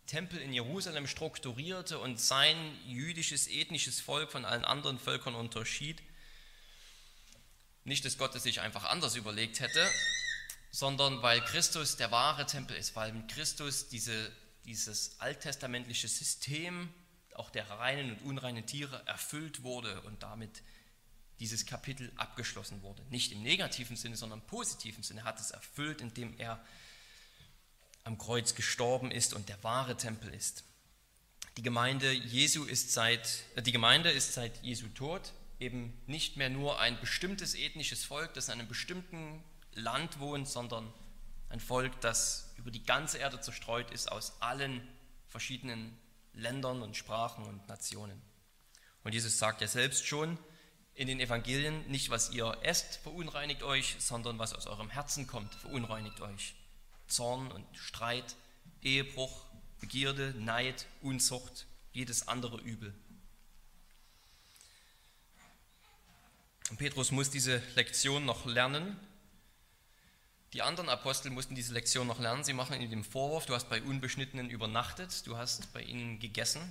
Tempel 0.07 0.39
in 0.39 0.51
Jerusalem 0.51 1.07
strukturierte 1.07 1.99
und 1.99 2.19
sein 2.19 2.57
jüdisches, 2.85 3.47
ethnisches 3.47 4.01
Volk 4.01 4.29
von 4.29 4.43
allen 4.43 4.65
anderen 4.65 4.99
Völkern 4.99 5.35
unterschied. 5.35 6.03
Nicht, 7.85 8.03
dass 8.03 8.17
Gott 8.17 8.35
es 8.35 8.43
sich 8.43 8.59
einfach 8.59 8.83
anders 8.83 9.15
überlegt 9.15 9.61
hätte, 9.61 9.89
sondern 10.69 11.21
weil 11.21 11.39
Christus 11.45 11.95
der 11.95 12.11
wahre 12.11 12.45
Tempel 12.45 12.75
ist, 12.75 12.93
weil 12.97 13.13
mit 13.13 13.29
Christus 13.29 13.87
diese, 13.87 14.33
dieses 14.65 15.17
alttestamentliche 15.21 16.09
System 16.09 16.93
auch 17.35 17.51
der 17.51 17.69
reinen 17.69 18.17
und 18.17 18.21
unreinen 18.23 18.65
Tiere 18.65 19.01
erfüllt 19.05 19.63
wurde 19.63 20.01
und 20.01 20.23
damit 20.23 20.61
dieses 21.41 21.65
Kapitel 21.65 22.11
abgeschlossen 22.17 22.83
wurde. 22.83 23.03
Nicht 23.09 23.31
im 23.31 23.41
negativen 23.41 23.97
Sinne, 23.97 24.15
sondern 24.15 24.39
im 24.39 24.45
positiven 24.45 25.03
Sinne. 25.03 25.21
Er 25.21 25.25
hat 25.25 25.39
es 25.39 25.49
erfüllt, 25.49 25.99
indem 25.99 26.37
er 26.37 26.63
am 28.03 28.19
Kreuz 28.19 28.53
gestorben 28.53 29.09
ist 29.11 29.33
und 29.33 29.49
der 29.49 29.61
wahre 29.63 29.97
Tempel 29.97 30.31
ist. 30.33 30.63
Die 31.57 31.63
Gemeinde 31.63 32.11
Jesu 32.11 32.63
ist 32.63 32.93
seit, 32.93 33.43
äh, 33.55 33.63
die 33.63 33.71
Gemeinde 33.71 34.11
ist 34.11 34.33
seit 34.33 34.63
Jesu 34.63 34.87
Tod 34.89 35.33
eben 35.59 35.99
nicht 36.05 36.37
mehr 36.37 36.49
nur 36.49 36.79
ein 36.79 36.99
bestimmtes 36.99 37.55
ethnisches 37.55 38.05
Volk, 38.05 38.35
das 38.35 38.47
in 38.47 38.53
einem 38.53 38.67
bestimmten 38.67 39.43
Land 39.73 40.19
wohnt, 40.19 40.47
sondern 40.47 40.93
ein 41.49 41.59
Volk, 41.59 41.99
das 42.01 42.53
über 42.57 42.69
die 42.69 42.83
ganze 42.83 43.17
Erde 43.17 43.41
zerstreut 43.41 43.89
ist, 43.89 44.11
aus 44.11 44.39
allen 44.41 44.87
verschiedenen 45.27 45.97
Ländern 46.33 46.83
und 46.83 46.95
Sprachen 46.95 47.45
und 47.45 47.67
Nationen. 47.67 48.21
Und 49.03 49.13
Jesus 49.13 49.39
sagt 49.39 49.61
ja 49.61 49.67
selbst 49.67 50.05
schon 50.05 50.37
in 51.01 51.07
den 51.07 51.19
Evangelien, 51.19 51.83
nicht 51.87 52.11
was 52.11 52.29
ihr 52.29 52.55
esst, 52.61 52.97
verunreinigt 52.97 53.63
euch, 53.63 53.95
sondern 53.97 54.37
was 54.37 54.53
aus 54.53 54.67
eurem 54.67 54.91
Herzen 54.91 55.25
kommt, 55.25 55.55
verunreinigt 55.55 56.21
euch. 56.21 56.53
Zorn 57.07 57.51
und 57.51 57.65
Streit, 57.75 58.35
Ehebruch, 58.83 59.47
Begierde, 59.79 60.35
Neid, 60.37 60.85
Unzucht, 61.01 61.65
jedes 61.91 62.27
andere 62.27 62.61
Übel. 62.61 62.93
Und 66.69 66.77
Petrus 66.77 67.09
muss 67.09 67.31
diese 67.31 67.63
Lektion 67.73 68.23
noch 68.23 68.45
lernen. 68.45 68.95
Die 70.53 70.61
anderen 70.61 70.89
Apostel 70.89 71.31
mussten 71.31 71.55
diese 71.55 71.73
Lektion 71.73 72.05
noch 72.05 72.19
lernen. 72.19 72.43
Sie 72.43 72.53
machen 72.53 72.79
ihm 72.79 72.91
den 72.91 73.03
Vorwurf, 73.03 73.47
du 73.47 73.55
hast 73.55 73.69
bei 73.69 73.81
Unbeschnittenen 73.81 74.51
übernachtet, 74.51 75.25
du 75.25 75.35
hast 75.35 75.73
bei 75.73 75.81
ihnen 75.81 76.19
gegessen. 76.19 76.61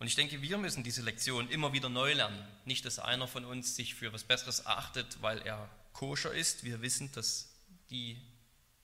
Und 0.00 0.06
ich 0.06 0.16
denke, 0.16 0.40
wir 0.40 0.56
müssen 0.56 0.82
diese 0.82 1.02
Lektion 1.02 1.50
immer 1.50 1.74
wieder 1.74 1.90
neu 1.90 2.14
lernen. 2.14 2.42
Nicht, 2.64 2.86
dass 2.86 2.98
einer 2.98 3.28
von 3.28 3.44
uns 3.44 3.76
sich 3.76 3.94
für 3.94 4.14
was 4.14 4.24
Besseres 4.24 4.60
erachtet, 4.60 5.18
weil 5.20 5.42
er 5.42 5.68
koscher 5.92 6.32
ist. 6.32 6.64
Wir 6.64 6.80
wissen, 6.80 7.12
dass 7.12 7.50
die 7.90 8.16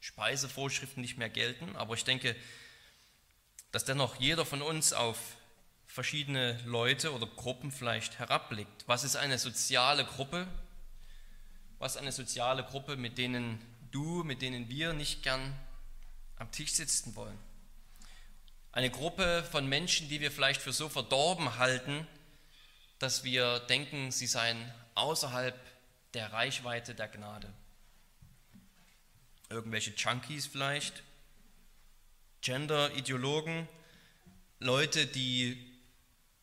Speisevorschriften 0.01 1.01
nicht 1.01 1.17
mehr 1.17 1.31
gelten. 1.31 1.75
Aber 1.75 1.95
ich 1.95 2.05
denke, 2.05 2.37
dass 3.73 3.87
dennoch 3.87 4.21
jeder 4.21 4.45
von 4.45 4.61
uns 4.61 4.93
auf 4.93 5.19
verschiedene 5.87 6.61
Leute 6.67 7.15
oder 7.15 7.27
Gruppen 7.27 7.73
vielleicht 7.73 8.19
herabblickt. 8.19 8.85
Was 8.87 9.03
ist 9.03 9.17
eine 9.17 9.39
soziale 9.39 10.05
Gruppe? 10.05 10.47
Was 11.79 11.95
ist 11.95 12.03
eine 12.03 12.13
soziale 12.13 12.63
Gruppe, 12.63 12.99
mit 12.99 13.17
denen 13.17 13.59
du, 13.91 14.23
mit 14.23 14.43
denen 14.43 14.69
wir 14.69 14.93
nicht 14.93 15.23
gern 15.23 15.59
am 16.37 16.53
Tisch 16.53 16.75
sitzen 16.75 17.17
wollen? 17.17 17.39
Eine 18.77 18.91
Gruppe 18.91 19.43
von 19.51 19.67
Menschen, 19.67 20.11
die 20.11 20.21
wir 20.21 20.31
vielleicht 20.31 20.61
für 20.61 20.71
so 20.71 20.91
verdorben 20.91 21.57
halten, 21.57 22.07
dass 22.99 23.25
wir 23.25 23.61
denken, 23.61 24.13
sie 24.13 24.27
seien 24.27 24.71
außerhalb 24.95 25.59
der 26.13 26.31
Reichweite 26.35 26.95
der 26.95 27.09
Gnade. 27.09 27.51
Irgendwelche 29.49 29.93
Junkies 29.93 30.45
vielleicht, 30.45 31.03
Gender-Ideologen, 32.43 33.67
Leute, 34.59 35.07
die 35.07 35.81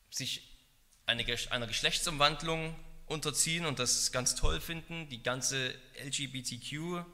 sich 0.10 0.58
eine, 1.06 1.24
einer 1.52 1.68
Geschlechtsumwandlung 1.68 2.76
unterziehen 3.06 3.68
und 3.68 3.78
das 3.78 4.12
ganz 4.12 4.34
toll 4.34 4.60
finden, 4.60 5.08
die 5.08 5.22
ganze 5.22 5.76
LGBTQ, 6.04 7.06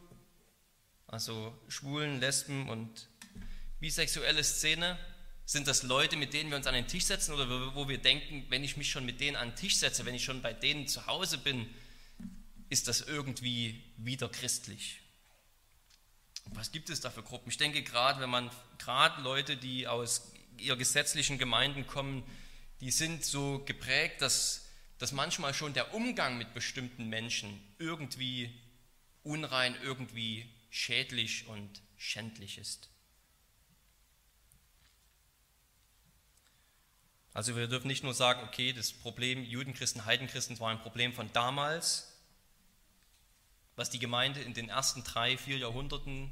also 1.07 1.53
Schwulen, 1.67 2.21
Lesben 2.21 2.69
und 2.69 3.09
bisexuelle 3.79 4.43
Szene, 4.43 4.97
sind 5.45 5.67
das 5.67 5.81
Leute, 5.81 6.15
mit 6.15 6.33
denen 6.33 6.51
wir 6.51 6.57
uns 6.57 6.67
an 6.67 6.75
den 6.75 6.87
Tisch 6.87 7.05
setzen 7.05 7.33
oder 7.33 7.73
wo 7.73 7.89
wir 7.89 7.97
denken, 7.97 8.45
wenn 8.49 8.63
ich 8.63 8.77
mich 8.77 8.91
schon 8.91 9.03
mit 9.03 9.19
denen 9.19 9.35
an 9.35 9.49
den 9.49 9.55
Tisch 9.55 9.77
setze, 9.77 10.05
wenn 10.05 10.13
ich 10.13 10.23
schon 10.23 10.43
bei 10.43 10.53
denen 10.53 10.87
zu 10.87 11.07
Hause 11.07 11.39
bin, 11.39 11.67
ist 12.69 12.87
das 12.87 13.01
irgendwie 13.01 13.83
wieder 13.97 14.29
christlich. 14.29 15.01
Was 16.53 16.71
gibt 16.71 16.91
es 16.91 17.01
da 17.01 17.09
für 17.09 17.23
Gruppen? 17.23 17.49
Ich 17.49 17.57
denke 17.57 17.81
gerade, 17.81 18.21
wenn 18.21 18.29
man 18.29 18.51
gerade 18.77 19.23
Leute, 19.23 19.57
die 19.57 19.87
aus 19.87 20.31
ihrer 20.57 20.77
gesetzlichen 20.77 21.39
Gemeinden 21.39 21.87
kommen, 21.87 22.23
die 22.79 22.91
sind 22.91 23.25
so 23.25 23.63
geprägt, 23.65 24.21
dass, 24.21 24.67
dass 24.99 25.11
manchmal 25.13 25.55
schon 25.55 25.73
der 25.73 25.95
Umgang 25.95 26.37
mit 26.37 26.53
bestimmten 26.53 27.09
Menschen 27.09 27.59
irgendwie 27.79 28.53
unrein, 29.23 29.75
irgendwie 29.81 30.47
schädlich 30.69 31.47
und 31.47 31.81
schändlich 31.97 32.59
ist. 32.59 32.89
Also 37.33 37.55
wir 37.55 37.67
dürfen 37.67 37.87
nicht 37.87 38.03
nur 38.03 38.13
sagen, 38.13 38.41
okay, 38.47 38.73
das 38.73 38.91
Problem 38.91 39.43
Judenchristen, 39.43 40.05
Heidenchristen 40.05 40.59
war 40.59 40.71
ein 40.71 40.81
Problem 40.81 41.13
von 41.13 41.31
damals, 41.31 42.17
was 43.75 43.89
die 43.89 43.99
Gemeinde 43.99 44.41
in 44.41 44.53
den 44.53 44.69
ersten 44.69 45.03
drei, 45.03 45.37
vier 45.37 45.57
Jahrhunderten 45.57 46.31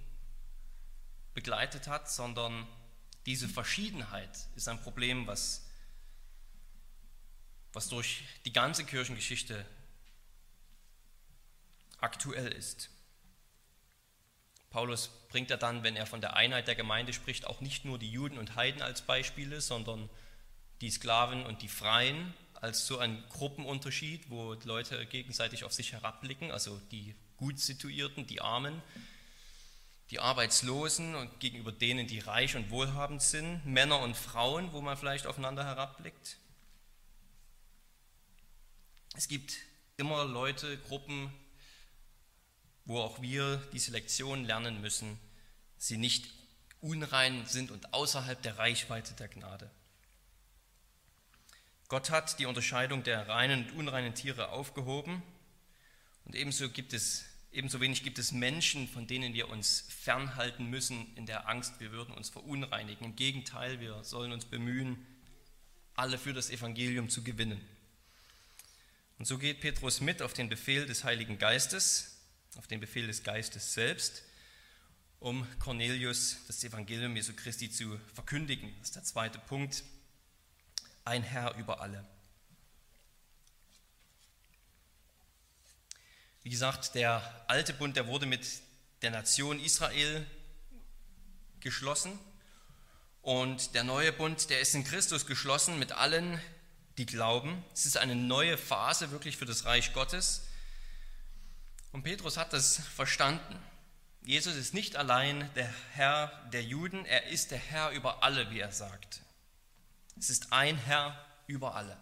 begleitet 1.34 1.88
hat, 1.88 2.12
sondern 2.12 2.68
diese 3.25 3.48
Verschiedenheit 3.48 4.48
ist 4.56 4.68
ein 4.68 4.82
Problem, 4.82 5.27
was 5.27 5.68
was 7.77 7.89
durch 7.89 8.24
die 8.44 8.54
ganze 8.54 8.84
Kirchengeschichte 8.86 9.63
aktuell 12.00 12.48
ist. 12.48 12.89
Paulus 14.72 15.12
bringt 15.30 15.51
er 15.51 15.58
dann, 15.58 15.84
wenn 15.84 15.96
er 15.96 16.08
von 16.08 16.20
der 16.20 16.36
Einheit 16.36 16.68
der 16.68 16.74
Gemeinde 16.74 17.13
spricht, 17.13 17.46
auch 17.46 17.62
nicht 17.62 17.86
nur 17.86 18.00
die 18.00 18.10
Juden 18.12 18.39
und 18.39 18.56
Heiden 18.56 18.82
als 18.82 19.04
Beispiele, 19.04 19.62
sondern 19.62 20.10
die 20.81 20.91
Sklaven 20.91 21.46
und 21.46 21.62
die 21.62 21.67
Freien 21.67 22.34
als 22.62 22.88
so 22.88 22.98
ein 22.98 23.24
Gruppenunterschied, 23.29 24.29
wo 24.29 24.53
Leute 24.63 25.05
gegenseitig 25.05 25.63
auf 25.63 25.74
sich 25.74 25.93
herabblicken, 25.93 26.51
also 26.51 26.79
die 26.91 27.15
gut 27.38 27.60
situierten, 27.60 28.25
die 28.25 28.41
Armen, 28.41 28.81
die 30.10 30.19
Arbeitslosen 30.19 31.15
und 31.15 31.39
gegenüber 31.39 31.72
denen, 31.72 32.07
die 32.07 32.19
reich 32.19 32.55
und 32.55 32.69
wohlhabend 32.69 33.22
sind, 33.22 33.65
Männer 33.65 34.00
und 34.00 34.15
Frauen, 34.15 34.72
wo 34.72 34.81
man 34.81 34.98
vielleicht 34.98 35.27
aufeinander 35.27 35.65
herabblickt. 35.65 36.38
Es 39.15 39.27
gibt 39.27 39.57
immer 39.98 40.25
Leute, 40.25 40.77
Gruppen, 40.77 41.31
wo 42.86 43.00
auch 43.00 43.22
wir 43.22 43.57
diese 43.74 43.91
Lektion 43.91 44.46
lernen 44.46 44.79
müssen, 44.81 45.19
sie 45.77 45.98
nicht 45.98 46.29
unrein 46.79 47.46
sind 47.46 47.72
und 47.72 47.93
außerhalb 47.93 48.41
der 48.41 48.57
Reichweite 48.57 49.13
der 49.15 49.27
Gnade. 49.27 49.69
Gott 51.88 52.10
hat 52.10 52.39
die 52.39 52.46
Unterscheidung 52.46 53.03
der 53.03 53.27
reinen 53.27 53.65
und 53.65 53.77
unreinen 53.77 54.13
Tiere 54.13 54.50
aufgehoben 54.50 55.24
und 56.25 56.36
ebenso 56.36 56.70
gibt 56.70 56.94
es 56.94 57.25
ebenso 57.51 57.82
wenig 57.82 58.03
gibt 58.03 58.20
es 58.20 58.32
Menschen, 58.32 58.88
von 58.88 59.08
denen 59.08 59.34
wir 59.34 59.50
uns 59.50 59.86
fernhalten 59.89 60.70
müssen 60.70 61.08
in 61.15 61.25
der 61.25 61.50
Angst, 61.50 61.79
wir 61.79 61.91
würden 61.91 62.13
uns 62.13 62.29
verunreinigen. 62.29 63.06
Im 63.06 63.15
Gegenteil, 63.15 63.79
wir 63.79 64.03
sollen 64.03 64.32
uns 64.32 64.46
bemühen, 64.46 65.06
alle 65.96 66.17
für 66.17 66.34
das 66.34 66.50
Evangelium 66.50 67.10
zu 67.10 67.24
gewinnen. 67.24 67.60
Und 69.17 69.25
so 69.25 69.39
geht 69.39 69.62
Petrus 69.62 70.01
mit 70.01 70.22
auf 70.22 70.34
den 70.34 70.50
Befehl 70.50 70.86
des 70.86 71.03
Heiligen 71.03 71.39
Geistes, 71.39 72.20
auf 72.58 72.67
den 72.67 72.79
Befehl 72.79 73.08
des 73.08 73.24
Geistes 73.24 73.74
selbst, 73.74 74.24
um 75.20 75.48
Cornelius 75.58 76.38
das 76.46 76.63
Evangelium 76.63 77.15
Jesu 77.15 77.34
Christi 77.34 77.72
zu 77.72 78.00
verkündigen. 78.13 78.75
Das 78.77 78.89
ist 78.89 78.96
der 78.98 79.03
zweite 79.03 79.39
Punkt. 79.39 79.84
Ein 81.07 81.23
Herr 81.23 81.55
über 81.55 81.79
alle. 81.79 82.05
Wie 86.43 86.49
gesagt, 86.49 86.95
der 86.95 87.45
alte 87.47 87.71
Bund, 87.71 87.95
der 87.95 88.07
wurde 88.07 88.25
mit 88.25 88.45
der 89.01 89.11
Nation 89.11 89.57
Israel 89.61 90.27
geschlossen. 91.61 92.19
Und 93.21 93.73
der 93.73 93.85
neue 93.85 94.11
Bund, 94.11 94.49
der 94.49 94.59
ist 94.59 94.75
in 94.75 94.83
Christus 94.83 95.25
geschlossen 95.25 95.79
mit 95.79 95.93
allen, 95.93 96.41
die 96.97 97.05
glauben. 97.05 97.63
Es 97.73 97.85
ist 97.85 97.95
eine 97.95 98.17
neue 98.17 98.57
Phase 98.57 99.09
wirklich 99.09 99.37
für 99.37 99.45
das 99.45 99.63
Reich 99.63 99.93
Gottes. 99.93 100.45
Und 101.93 102.03
Petrus 102.03 102.35
hat 102.35 102.51
das 102.51 102.81
verstanden. 102.97 103.57
Jesus 104.23 104.57
ist 104.57 104.73
nicht 104.73 104.97
allein 104.97 105.49
der 105.55 105.73
Herr 105.93 106.49
der 106.51 106.63
Juden, 106.63 107.05
er 107.05 107.27
ist 107.27 107.51
der 107.51 107.59
Herr 107.59 107.91
über 107.91 108.23
alle, 108.23 108.51
wie 108.51 108.59
er 108.59 108.73
sagt. 108.73 109.21
Es 110.19 110.29
ist 110.29 110.51
ein 110.51 110.77
Herr 110.77 111.15
über 111.45 111.75
alle. 111.75 111.97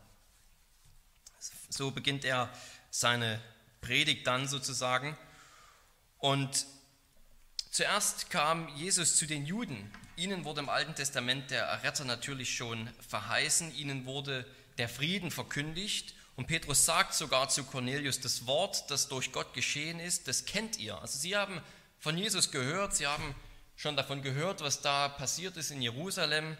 So 1.69 1.91
beginnt 1.91 2.23
er 2.23 2.49
seine 2.89 3.41
Predigt 3.81 4.25
dann 4.25 4.47
sozusagen. 4.47 5.17
Und 6.17 6.65
zuerst 7.71 8.29
kam 8.29 8.69
Jesus 8.77 9.17
zu 9.17 9.25
den 9.27 9.45
Juden. 9.45 9.91
Ihnen 10.15 10.45
wurde 10.45 10.61
im 10.61 10.69
Alten 10.69 10.95
Testament 10.95 11.51
der 11.51 11.83
Retter 11.83 12.05
natürlich 12.05 12.55
schon 12.55 12.89
verheißen. 13.07 13.75
Ihnen 13.75 14.05
wurde 14.05 14.45
der 14.77 14.87
Frieden 14.87 15.29
verkündigt. 15.29 16.15
Und 16.37 16.47
Petrus 16.47 16.85
sagt 16.85 17.13
sogar 17.13 17.49
zu 17.49 17.63
Cornelius, 17.63 18.19
das 18.19 18.45
Wort, 18.47 18.89
das 18.91 19.07
durch 19.07 19.31
Gott 19.31 19.53
geschehen 19.53 19.99
ist, 19.99 20.27
das 20.27 20.45
kennt 20.45 20.79
ihr. 20.79 20.99
Also 20.99 21.17
sie 21.17 21.35
haben 21.35 21.61
von 21.99 22.17
Jesus 22.17 22.51
gehört, 22.51 22.95
sie 22.95 23.07
haben 23.07 23.35
schon 23.75 23.95
davon 23.95 24.21
gehört, 24.21 24.61
was 24.61 24.81
da 24.81 25.09
passiert 25.09 25.57
ist 25.57 25.71
in 25.71 25.81
Jerusalem. 25.81 26.57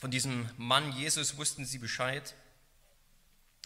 Von 0.00 0.10
diesem 0.10 0.48
Mann 0.56 0.92
Jesus 0.92 1.36
wussten 1.36 1.66
sie 1.66 1.76
Bescheid. 1.76 2.34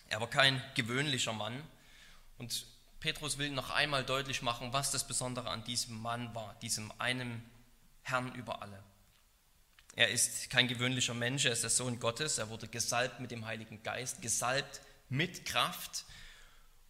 Er 0.09 0.21
war 0.21 0.29
kein 0.29 0.61
gewöhnlicher 0.75 1.33
Mann. 1.33 1.63
Und 2.39 2.67
Petrus 2.99 3.39
will 3.39 3.51
noch 3.51 3.71
einmal 3.71 4.05
deutlich 4.05 4.43
machen, 4.43 4.73
was 4.73 4.91
das 4.91 5.07
Besondere 5.07 5.49
an 5.49 5.63
diesem 5.63 6.03
Mann 6.03 6.35
war, 6.35 6.57
diesem 6.61 6.93
einen 6.99 7.49
Herrn 8.03 8.35
über 8.35 8.63
alle. 8.63 8.83
Er 9.95 10.09
ist 10.09 10.51
kein 10.51 10.67
gewöhnlicher 10.67 11.15
Mensch, 11.15 11.45
er 11.45 11.53
ist 11.53 11.63
der 11.63 11.71
Sohn 11.71 12.01
Gottes, 12.01 12.39
er 12.39 12.49
wurde 12.49 12.67
gesalbt 12.67 13.21
mit 13.21 13.31
dem 13.31 13.47
Heiligen 13.47 13.85
Geist, 13.85 14.21
gesalbt 14.21 14.81
mit 15.09 15.45
Kraft, 15.45 16.05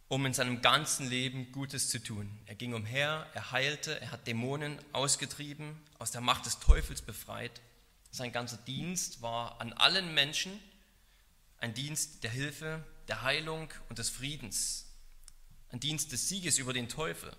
um 0.07 0.25
in 0.25 0.33
seinem 0.33 0.63
ganzen 0.63 1.07
Leben 1.07 1.51
Gutes 1.51 1.89
zu 1.89 2.01
tun. 2.01 2.35
Er 2.47 2.55
ging 2.55 2.73
umher, 2.73 3.27
er 3.35 3.51
heilte, 3.51 4.01
er 4.01 4.09
hat 4.09 4.25
Dämonen 4.25 4.79
ausgetrieben, 4.91 5.79
aus 5.99 6.09
der 6.09 6.21
Macht 6.21 6.47
des 6.47 6.59
Teufels 6.59 7.03
befreit. 7.03 7.61
Sein 8.15 8.31
ganzer 8.31 8.55
Dienst 8.55 9.21
war 9.21 9.59
an 9.59 9.73
allen 9.73 10.13
Menschen 10.13 10.57
ein 11.57 11.73
Dienst 11.73 12.23
der 12.23 12.31
Hilfe, 12.31 12.81
der 13.09 13.23
Heilung 13.23 13.69
und 13.89 13.99
des 13.99 14.09
Friedens, 14.09 14.85
ein 15.69 15.81
Dienst 15.81 16.13
des 16.13 16.29
Sieges 16.29 16.57
über 16.57 16.71
den 16.71 16.87
Teufel. 16.87 17.35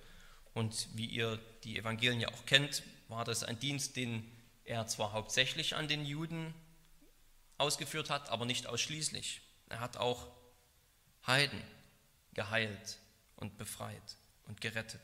Und 0.52 0.88
wie 0.92 1.06
ihr 1.06 1.40
die 1.64 1.78
Evangelien 1.78 2.21
ja 2.21 2.28
auch 2.28 2.45
kennt, 2.45 2.83
war 3.09 3.25
das 3.25 3.42
ein 3.42 3.59
Dienst, 3.59 3.97
den 3.97 4.30
er 4.64 4.87
zwar 4.87 5.12
hauptsächlich 5.12 5.76
an 5.76 5.88
den 5.88 6.04
Juden 6.04 6.52
ausgeführt 7.56 8.11
hat, 8.11 8.28
aber 8.28 8.45
nicht 8.45 8.66
ausschließlich. 8.66 9.40
Er 9.71 9.80
hat 9.80 9.97
auch 9.97 10.28
Heiden 11.26 11.62
geheilt 12.35 12.99
und 13.37 13.56
befreit 13.56 14.18
und 14.45 14.61
gerettet. 14.61 15.00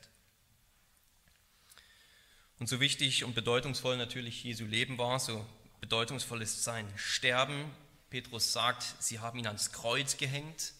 Und 2.59 2.69
so 2.69 2.79
wichtig 2.79 3.23
und 3.23 3.33
bedeutungsvoll 3.33 3.97
natürlich 3.97 4.43
Jesu 4.43 4.65
Leben 4.65 4.99
war, 4.99 5.19
so 5.19 5.43
bedeutungsvoll 5.83 6.41
ist 6.41 6.63
sein 6.63 6.87
Sterben. 6.95 7.69
Petrus 8.09 8.53
sagt, 8.53 8.85
sie 8.99 9.19
haben 9.19 9.37
ihn 9.37 9.47
ans 9.47 9.73
Kreuz 9.73 10.15
gehängt. 10.15 10.71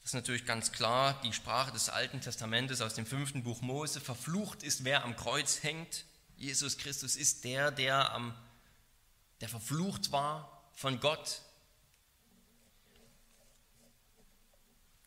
Das 0.00 0.06
ist 0.06 0.14
natürlich 0.14 0.46
ganz 0.46 0.72
klar 0.72 1.20
die 1.22 1.34
Sprache 1.34 1.72
des 1.72 1.90
Alten 1.90 2.22
Testamentes 2.22 2.80
aus 2.80 2.94
dem 2.94 3.04
fünften 3.04 3.42
Buch 3.42 3.60
Mose. 3.60 4.00
Verflucht 4.00 4.62
ist, 4.62 4.84
wer 4.84 5.04
am 5.04 5.14
Kreuz 5.14 5.62
hängt. 5.62 6.06
Jesus 6.38 6.78
Christus 6.78 7.16
ist 7.16 7.44
der, 7.44 7.70
der, 7.70 8.14
am, 8.14 8.34
der 9.42 9.50
verflucht 9.50 10.10
war 10.10 10.62
von 10.72 10.98
Gott, 10.98 11.42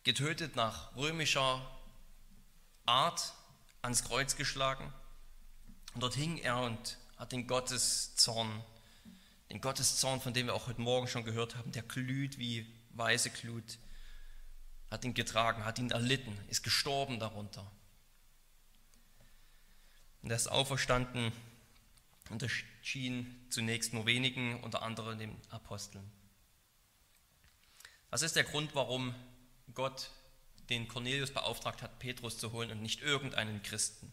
getötet 0.04 0.56
nach 0.56 0.96
römischer 0.96 1.60
Art, 2.86 3.34
ans 3.82 4.04
Kreuz 4.04 4.36
geschlagen. 4.36 4.94
Und 5.96 6.04
dort 6.04 6.14
hing 6.14 6.38
er 6.38 6.60
und 6.60 7.00
hat 7.18 7.32
den 7.32 7.48
Gotteszorn, 7.48 8.64
den 9.56 9.62
Gotteszorn, 9.62 10.20
von 10.20 10.34
dem 10.34 10.48
wir 10.48 10.54
auch 10.54 10.68
heute 10.68 10.82
Morgen 10.82 11.08
schon 11.08 11.24
gehört 11.24 11.56
haben, 11.56 11.72
der 11.72 11.84
glüht 11.84 12.38
wie 12.38 12.68
weiße 12.90 13.30
Glut, 13.30 13.78
hat 14.92 15.06
ihn 15.06 15.14
getragen, 15.14 15.64
hat 15.64 15.80
ihn 15.80 15.92
erlitten, 15.92 16.38
ist 16.50 16.62
gestorben 16.62 17.20
darunter. 17.20 17.72
Und 20.22 20.30
er 20.30 20.36
ist 20.36 20.48
auferstanden 20.48 21.32
und 22.30 22.44
erschien 22.44 23.48
zunächst 23.50 23.94
nur 23.94 24.06
wenigen, 24.06 24.62
unter 24.62 24.82
anderem 24.82 25.18
den 25.18 25.38
Aposteln. 25.52 26.04
Das 28.12 28.24
ist 28.24 28.36
der 28.36 28.44
Grund, 28.44 28.76
warum 28.76 29.16
Gott 29.74 30.12
den 30.70 30.90
Cornelius 30.90 31.32
beauftragt 31.32 31.82
hat, 31.82 32.00
Petrus 32.00 32.38
zu 32.38 32.52
holen 32.52 32.72
und 32.72 32.82
nicht 32.82 33.02
irgendeinen 33.02 33.64
Christen. 33.64 34.12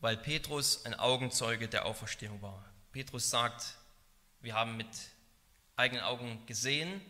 Weil 0.00 0.16
Petrus 0.16 0.86
ein 0.86 0.94
Augenzeuge 0.94 1.68
der 1.68 1.84
Auferstehung 1.84 2.40
war. 2.40 2.64
Petrus 2.92 3.28
sagt, 3.28 3.76
wir 4.42 4.54
haben 4.54 4.76
mit 4.76 4.88
eigenen 5.76 6.02
Augen 6.02 6.44
gesehen, 6.46 7.00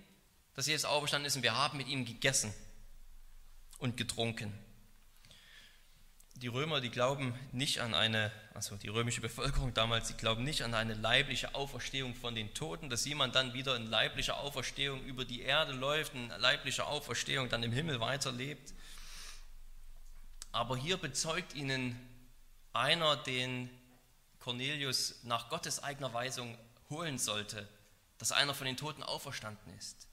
dass 0.54 0.66
Jesus 0.66 0.84
auferstanden 0.84 1.26
ist 1.26 1.36
und 1.36 1.42
wir 1.42 1.56
haben 1.56 1.78
mit 1.78 1.88
ihm 1.88 2.04
gegessen 2.04 2.52
und 3.78 3.96
getrunken 3.96 4.52
die 6.42 6.48
Römer, 6.48 6.80
die 6.80 6.90
glauben 6.90 7.34
nicht 7.52 7.80
an 7.80 7.94
eine, 7.94 8.32
also 8.52 8.76
die 8.76 8.88
römische 8.88 9.20
Bevölkerung 9.20 9.74
damals, 9.74 10.08
die 10.08 10.14
glauben 10.14 10.42
nicht 10.42 10.62
an 10.62 10.74
eine 10.74 10.94
leibliche 10.94 11.54
Auferstehung 11.54 12.14
von 12.14 12.34
den 12.34 12.52
Toten, 12.52 12.90
dass 12.90 13.04
jemand 13.04 13.36
dann 13.36 13.54
wieder 13.54 13.76
in 13.76 13.86
leiblicher 13.86 14.38
Auferstehung 14.38 15.04
über 15.04 15.24
die 15.24 15.42
Erde 15.42 15.72
läuft, 15.72 16.14
in 16.14 16.28
leiblicher 16.28 16.88
Auferstehung 16.88 17.48
dann 17.48 17.62
im 17.62 17.72
Himmel 17.72 18.00
weiterlebt. 18.00 18.74
Aber 20.50 20.76
hier 20.76 20.96
bezeugt 20.96 21.54
ihnen 21.54 21.96
einer, 22.72 23.16
den 23.16 23.70
Cornelius 24.40 25.22
nach 25.22 25.48
Gottes 25.48 25.82
eigener 25.82 26.12
Weisung 26.12 26.58
holen 26.92 27.18
sollte, 27.18 27.68
dass 28.18 28.30
einer 28.30 28.54
von 28.54 28.66
den 28.66 28.76
Toten 28.76 29.02
auferstanden 29.02 29.76
ist, 29.78 30.06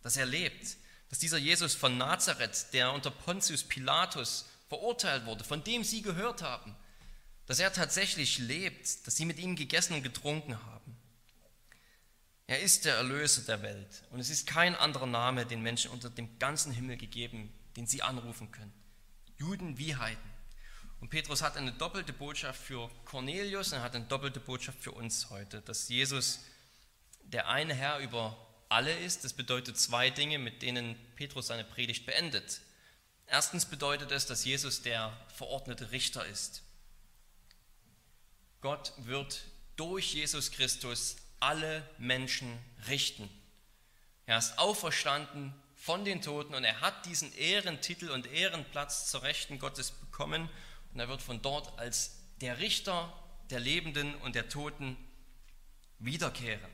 dass 0.00 0.16
er 0.16 0.24
lebt, 0.24 0.78
dass 1.10 1.18
dieser 1.18 1.36
Jesus 1.36 1.74
von 1.74 1.98
Nazareth, 1.98 2.72
der 2.72 2.92
unter 2.92 3.10
Pontius 3.10 3.64
Pilatus 3.64 4.46
verurteilt 4.68 5.26
wurde, 5.26 5.44
von 5.44 5.62
dem 5.62 5.84
sie 5.84 6.00
gehört 6.00 6.40
haben, 6.40 6.74
dass 7.46 7.58
er 7.58 7.72
tatsächlich 7.72 8.38
lebt, 8.38 9.06
dass 9.06 9.16
sie 9.16 9.24
mit 9.24 9.38
ihm 9.38 9.56
gegessen 9.56 9.94
und 9.94 10.02
getrunken 10.02 10.64
haben. 10.64 10.96
Er 12.46 12.60
ist 12.60 12.84
der 12.84 12.94
Erlöser 12.94 13.42
der 13.42 13.62
Welt 13.62 14.04
und 14.10 14.20
es 14.20 14.30
ist 14.30 14.46
kein 14.46 14.74
anderer 14.74 15.06
Name 15.06 15.44
den 15.46 15.60
Menschen 15.60 15.90
unter 15.90 16.10
dem 16.10 16.38
ganzen 16.38 16.72
Himmel 16.72 16.96
gegeben, 16.96 17.52
den 17.76 17.86
sie 17.86 18.02
anrufen 18.02 18.50
können. 18.52 18.72
Juden 19.36 19.78
wie 19.78 19.96
Heiden. 19.96 20.29
Und 21.00 21.08
Petrus 21.08 21.42
hat 21.42 21.56
eine 21.56 21.72
doppelte 21.72 22.12
Botschaft 22.12 22.60
für 22.62 22.90
Cornelius 23.06 23.72
und 23.72 23.78
er 23.78 23.82
hat 23.82 23.94
eine 23.94 24.04
doppelte 24.04 24.38
Botschaft 24.38 24.80
für 24.80 24.92
uns 24.92 25.30
heute, 25.30 25.62
dass 25.62 25.88
Jesus 25.88 26.40
der 27.22 27.48
eine 27.48 27.74
Herr 27.74 27.98
über 28.00 28.36
alle 28.68 28.92
ist. 28.98 29.24
Das 29.24 29.32
bedeutet 29.32 29.78
zwei 29.78 30.10
Dinge, 30.10 30.38
mit 30.38 30.62
denen 30.62 30.96
Petrus 31.16 31.46
seine 31.46 31.64
Predigt 31.64 32.06
beendet. 32.06 32.60
Erstens 33.26 33.64
bedeutet 33.66 34.10
es, 34.10 34.26
dass 34.26 34.44
Jesus 34.44 34.82
der 34.82 35.16
verordnete 35.34 35.90
Richter 35.92 36.26
ist. 36.26 36.62
Gott 38.60 38.92
wird 38.98 39.44
durch 39.76 40.12
Jesus 40.12 40.50
Christus 40.50 41.16
alle 41.38 41.88
Menschen 41.96 42.58
richten. 42.88 43.30
Er 44.26 44.38
ist 44.38 44.58
auferstanden 44.58 45.54
von 45.76 46.04
den 46.04 46.20
Toten 46.20 46.54
und 46.54 46.64
er 46.64 46.82
hat 46.82 47.06
diesen 47.06 47.32
Ehrentitel 47.34 48.10
und 48.10 48.26
Ehrenplatz 48.26 49.10
zur 49.10 49.22
Rechten 49.22 49.58
Gottes 49.58 49.92
bekommen 49.92 50.50
und 50.92 51.00
er 51.00 51.08
wird 51.08 51.22
von 51.22 51.42
dort 51.42 51.78
als 51.78 52.18
der 52.40 52.58
Richter 52.58 53.12
der 53.50 53.60
Lebenden 53.60 54.14
und 54.16 54.34
der 54.34 54.48
Toten 54.48 54.96
wiederkehren. 55.98 56.70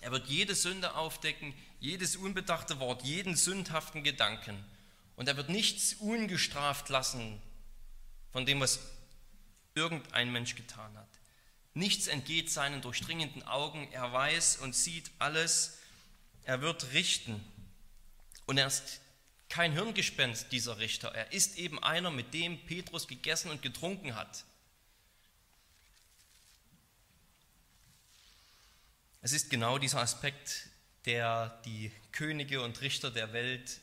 Er 0.00 0.12
wird 0.12 0.28
jede 0.28 0.54
Sünde 0.54 0.94
aufdecken, 0.94 1.54
jedes 1.80 2.16
unbedachte 2.16 2.78
Wort, 2.80 3.02
jeden 3.02 3.36
sündhaften 3.36 4.04
Gedanken 4.04 4.64
und 5.16 5.26
er 5.26 5.36
wird 5.36 5.48
nichts 5.48 5.94
ungestraft 5.94 6.88
lassen 6.90 7.42
von 8.30 8.46
dem, 8.46 8.60
was 8.60 8.78
irgendein 9.74 10.30
Mensch 10.30 10.54
getan 10.54 10.96
hat. 10.96 11.08
Nichts 11.74 12.06
entgeht 12.06 12.50
seinen 12.50 12.82
durchdringenden 12.82 13.42
Augen. 13.42 13.90
Er 13.92 14.12
weiß 14.12 14.58
und 14.58 14.74
sieht 14.74 15.10
alles. 15.18 15.78
er 16.44 16.60
wird 16.60 16.92
richten. 16.92 17.44
Und 18.46 18.58
er 18.58 18.68
ist 18.68 19.00
kein 19.48 19.72
Hirngespenst, 19.72 20.52
dieser 20.52 20.78
Richter. 20.78 21.08
Er 21.14 21.32
ist 21.32 21.56
eben 21.56 21.82
einer, 21.82 22.10
mit 22.10 22.34
dem 22.34 22.64
Petrus 22.66 23.08
gegessen 23.08 23.50
und 23.50 23.62
getrunken 23.62 24.14
hat. 24.14 24.44
Es 29.20 29.32
ist 29.32 29.50
genau 29.50 29.78
dieser 29.78 30.00
Aspekt, 30.00 30.68
der 31.04 31.60
die 31.64 31.90
Könige 32.12 32.62
und 32.62 32.80
Richter 32.80 33.10
der 33.10 33.32
Welt 33.32 33.80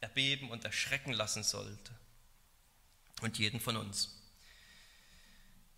erbeben 0.00 0.50
und 0.50 0.64
erschrecken 0.64 1.12
lassen 1.12 1.44
sollte. 1.44 1.92
Und 3.20 3.38
jeden 3.38 3.60
von 3.60 3.76
uns, 3.76 4.18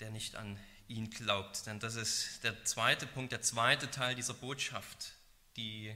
der 0.00 0.10
nicht 0.10 0.36
an 0.36 0.58
ihn 0.88 1.10
glaubt. 1.10 1.66
Denn 1.66 1.80
das 1.80 1.94
ist 1.96 2.42
der 2.42 2.64
zweite 2.64 3.06
Punkt, 3.06 3.32
der 3.32 3.42
zweite 3.42 3.90
Teil 3.90 4.14
dieser 4.14 4.34
Botschaft, 4.34 5.12
die 5.56 5.94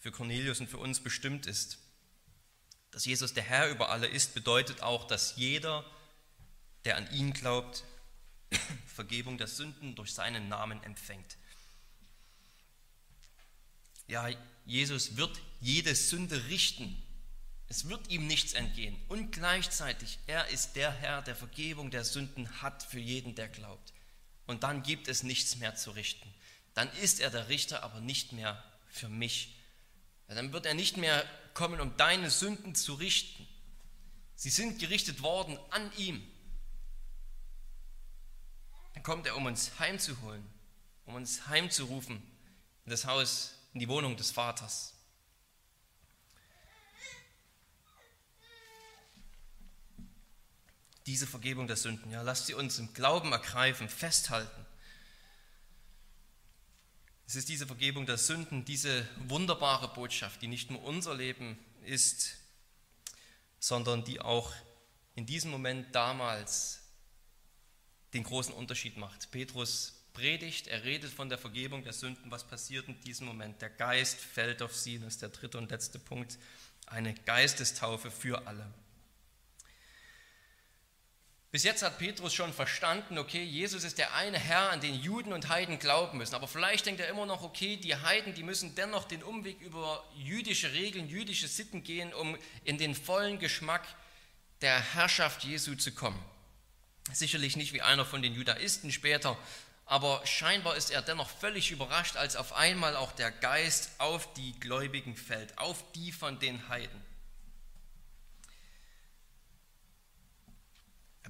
für 0.00 0.10
Cornelius 0.10 0.60
und 0.60 0.68
für 0.68 0.78
uns 0.78 1.00
bestimmt 1.00 1.46
ist. 1.46 1.78
Dass 2.96 3.04
Jesus 3.04 3.34
der 3.34 3.42
Herr 3.42 3.68
über 3.68 3.90
alle 3.90 4.06
ist, 4.06 4.32
bedeutet 4.32 4.80
auch, 4.80 5.06
dass 5.06 5.36
jeder, 5.36 5.84
der 6.86 6.96
an 6.96 7.12
ihn 7.12 7.34
glaubt, 7.34 7.84
Vergebung 8.86 9.36
der 9.36 9.48
Sünden 9.48 9.94
durch 9.94 10.14
seinen 10.14 10.48
Namen 10.48 10.82
empfängt. 10.82 11.36
Ja, 14.08 14.30
Jesus 14.64 15.18
wird 15.18 15.38
jede 15.60 15.94
Sünde 15.94 16.46
richten. 16.46 16.96
Es 17.68 17.86
wird 17.86 18.08
ihm 18.08 18.26
nichts 18.26 18.54
entgehen. 18.54 18.96
Und 19.08 19.30
gleichzeitig, 19.30 20.18
er 20.26 20.48
ist 20.48 20.74
der 20.74 20.90
Herr, 20.90 21.20
der 21.20 21.36
Vergebung 21.36 21.90
der 21.90 22.02
Sünden 22.02 22.62
hat 22.62 22.82
für 22.82 22.98
jeden, 22.98 23.34
der 23.34 23.48
glaubt. 23.48 23.92
Und 24.46 24.62
dann 24.62 24.82
gibt 24.82 25.08
es 25.08 25.22
nichts 25.22 25.56
mehr 25.56 25.74
zu 25.74 25.90
richten. 25.90 26.32
Dann 26.72 26.90
ist 27.02 27.20
er 27.20 27.28
der 27.28 27.50
Richter, 27.50 27.82
aber 27.82 28.00
nicht 28.00 28.32
mehr 28.32 28.64
für 28.88 29.10
mich. 29.10 29.54
Dann 30.28 30.54
wird 30.54 30.64
er 30.64 30.72
nicht 30.72 30.96
mehr 30.96 31.22
kommen, 31.56 31.80
um 31.80 31.96
deine 31.96 32.30
Sünden 32.30 32.74
zu 32.74 32.94
richten. 32.94 33.48
Sie 34.34 34.50
sind 34.50 34.78
gerichtet 34.78 35.22
worden 35.22 35.58
an 35.70 35.90
ihm. 35.96 36.22
Dann 38.92 39.02
kommt 39.02 39.26
er, 39.26 39.36
um 39.36 39.46
uns 39.46 39.78
heimzuholen, 39.78 40.46
um 41.06 41.14
uns 41.14 41.48
heimzurufen 41.48 42.16
in 42.84 42.90
das 42.90 43.06
Haus 43.06 43.54
in 43.72 43.80
die 43.80 43.88
Wohnung 43.88 44.18
des 44.18 44.30
Vaters. 44.30 44.92
Diese 51.06 51.26
Vergebung 51.26 51.68
der 51.68 51.76
Sünden, 51.76 52.10
ja, 52.10 52.20
lasst 52.20 52.46
sie 52.46 52.54
uns 52.54 52.78
im 52.78 52.92
Glauben 52.92 53.32
ergreifen, 53.32 53.88
festhalten. 53.88 54.65
Es 57.26 57.34
ist 57.34 57.48
diese 57.48 57.66
Vergebung 57.66 58.06
der 58.06 58.18
Sünden, 58.18 58.64
diese 58.64 59.06
wunderbare 59.26 59.88
Botschaft, 59.88 60.42
die 60.42 60.46
nicht 60.46 60.70
nur 60.70 60.82
unser 60.84 61.14
Leben 61.14 61.58
ist, 61.84 62.36
sondern 63.58 64.04
die 64.04 64.20
auch 64.20 64.52
in 65.16 65.26
diesem 65.26 65.50
Moment 65.50 65.92
damals 65.94 66.82
den 68.14 68.22
großen 68.22 68.54
Unterschied 68.54 68.96
macht. 68.96 69.30
Petrus 69.32 70.04
predigt, 70.12 70.68
er 70.68 70.84
redet 70.84 71.12
von 71.12 71.28
der 71.28 71.38
Vergebung 71.38 71.82
der 71.82 71.92
Sünden. 71.92 72.30
Was 72.30 72.46
passiert 72.46 72.86
in 72.86 73.00
diesem 73.00 73.26
Moment? 73.26 73.60
Der 73.60 73.70
Geist 73.70 74.18
fällt 74.18 74.62
auf 74.62 74.74
sie. 74.74 74.98
Das 74.98 75.14
ist 75.14 75.22
der 75.22 75.30
dritte 75.30 75.58
und 75.58 75.70
letzte 75.70 75.98
Punkt. 75.98 76.38
Eine 76.86 77.12
Geistestaufe 77.12 78.10
für 78.10 78.46
alle. 78.46 78.72
Bis 81.52 81.62
jetzt 81.62 81.82
hat 81.82 81.98
Petrus 81.98 82.34
schon 82.34 82.52
verstanden, 82.52 83.18
okay, 83.18 83.42
Jesus 83.42 83.84
ist 83.84 83.98
der 83.98 84.14
eine 84.14 84.38
Herr, 84.38 84.70
an 84.70 84.80
den 84.80 84.94
Juden 84.94 85.32
und 85.32 85.48
Heiden 85.48 85.78
glauben 85.78 86.18
müssen. 86.18 86.34
Aber 86.34 86.48
vielleicht 86.48 86.86
denkt 86.86 87.00
er 87.00 87.08
immer 87.08 87.24
noch, 87.24 87.42
okay, 87.42 87.76
die 87.76 87.94
Heiden, 87.94 88.34
die 88.34 88.42
müssen 88.42 88.74
dennoch 88.74 89.04
den 89.04 89.22
Umweg 89.22 89.60
über 89.60 90.04
jüdische 90.16 90.72
Regeln, 90.72 91.08
jüdische 91.08 91.48
Sitten 91.48 91.84
gehen, 91.84 92.12
um 92.12 92.36
in 92.64 92.78
den 92.78 92.94
vollen 92.94 93.38
Geschmack 93.38 93.86
der 94.60 94.94
Herrschaft 94.94 95.44
Jesu 95.44 95.76
zu 95.76 95.92
kommen. 95.92 96.22
Sicherlich 97.12 97.56
nicht 97.56 97.72
wie 97.72 97.82
einer 97.82 98.04
von 98.04 98.22
den 98.22 98.34
Judaisten 98.34 98.90
später, 98.90 99.38
aber 99.86 100.26
scheinbar 100.26 100.76
ist 100.76 100.90
er 100.90 101.00
dennoch 101.00 101.30
völlig 101.30 101.70
überrascht, 101.70 102.16
als 102.16 102.34
auf 102.34 102.54
einmal 102.54 102.96
auch 102.96 103.12
der 103.12 103.30
Geist 103.30 103.90
auf 103.98 104.32
die 104.34 104.58
Gläubigen 104.58 105.14
fällt, 105.14 105.56
auf 105.58 105.84
die 105.92 106.10
von 106.10 106.40
den 106.40 106.68
Heiden. 106.68 107.15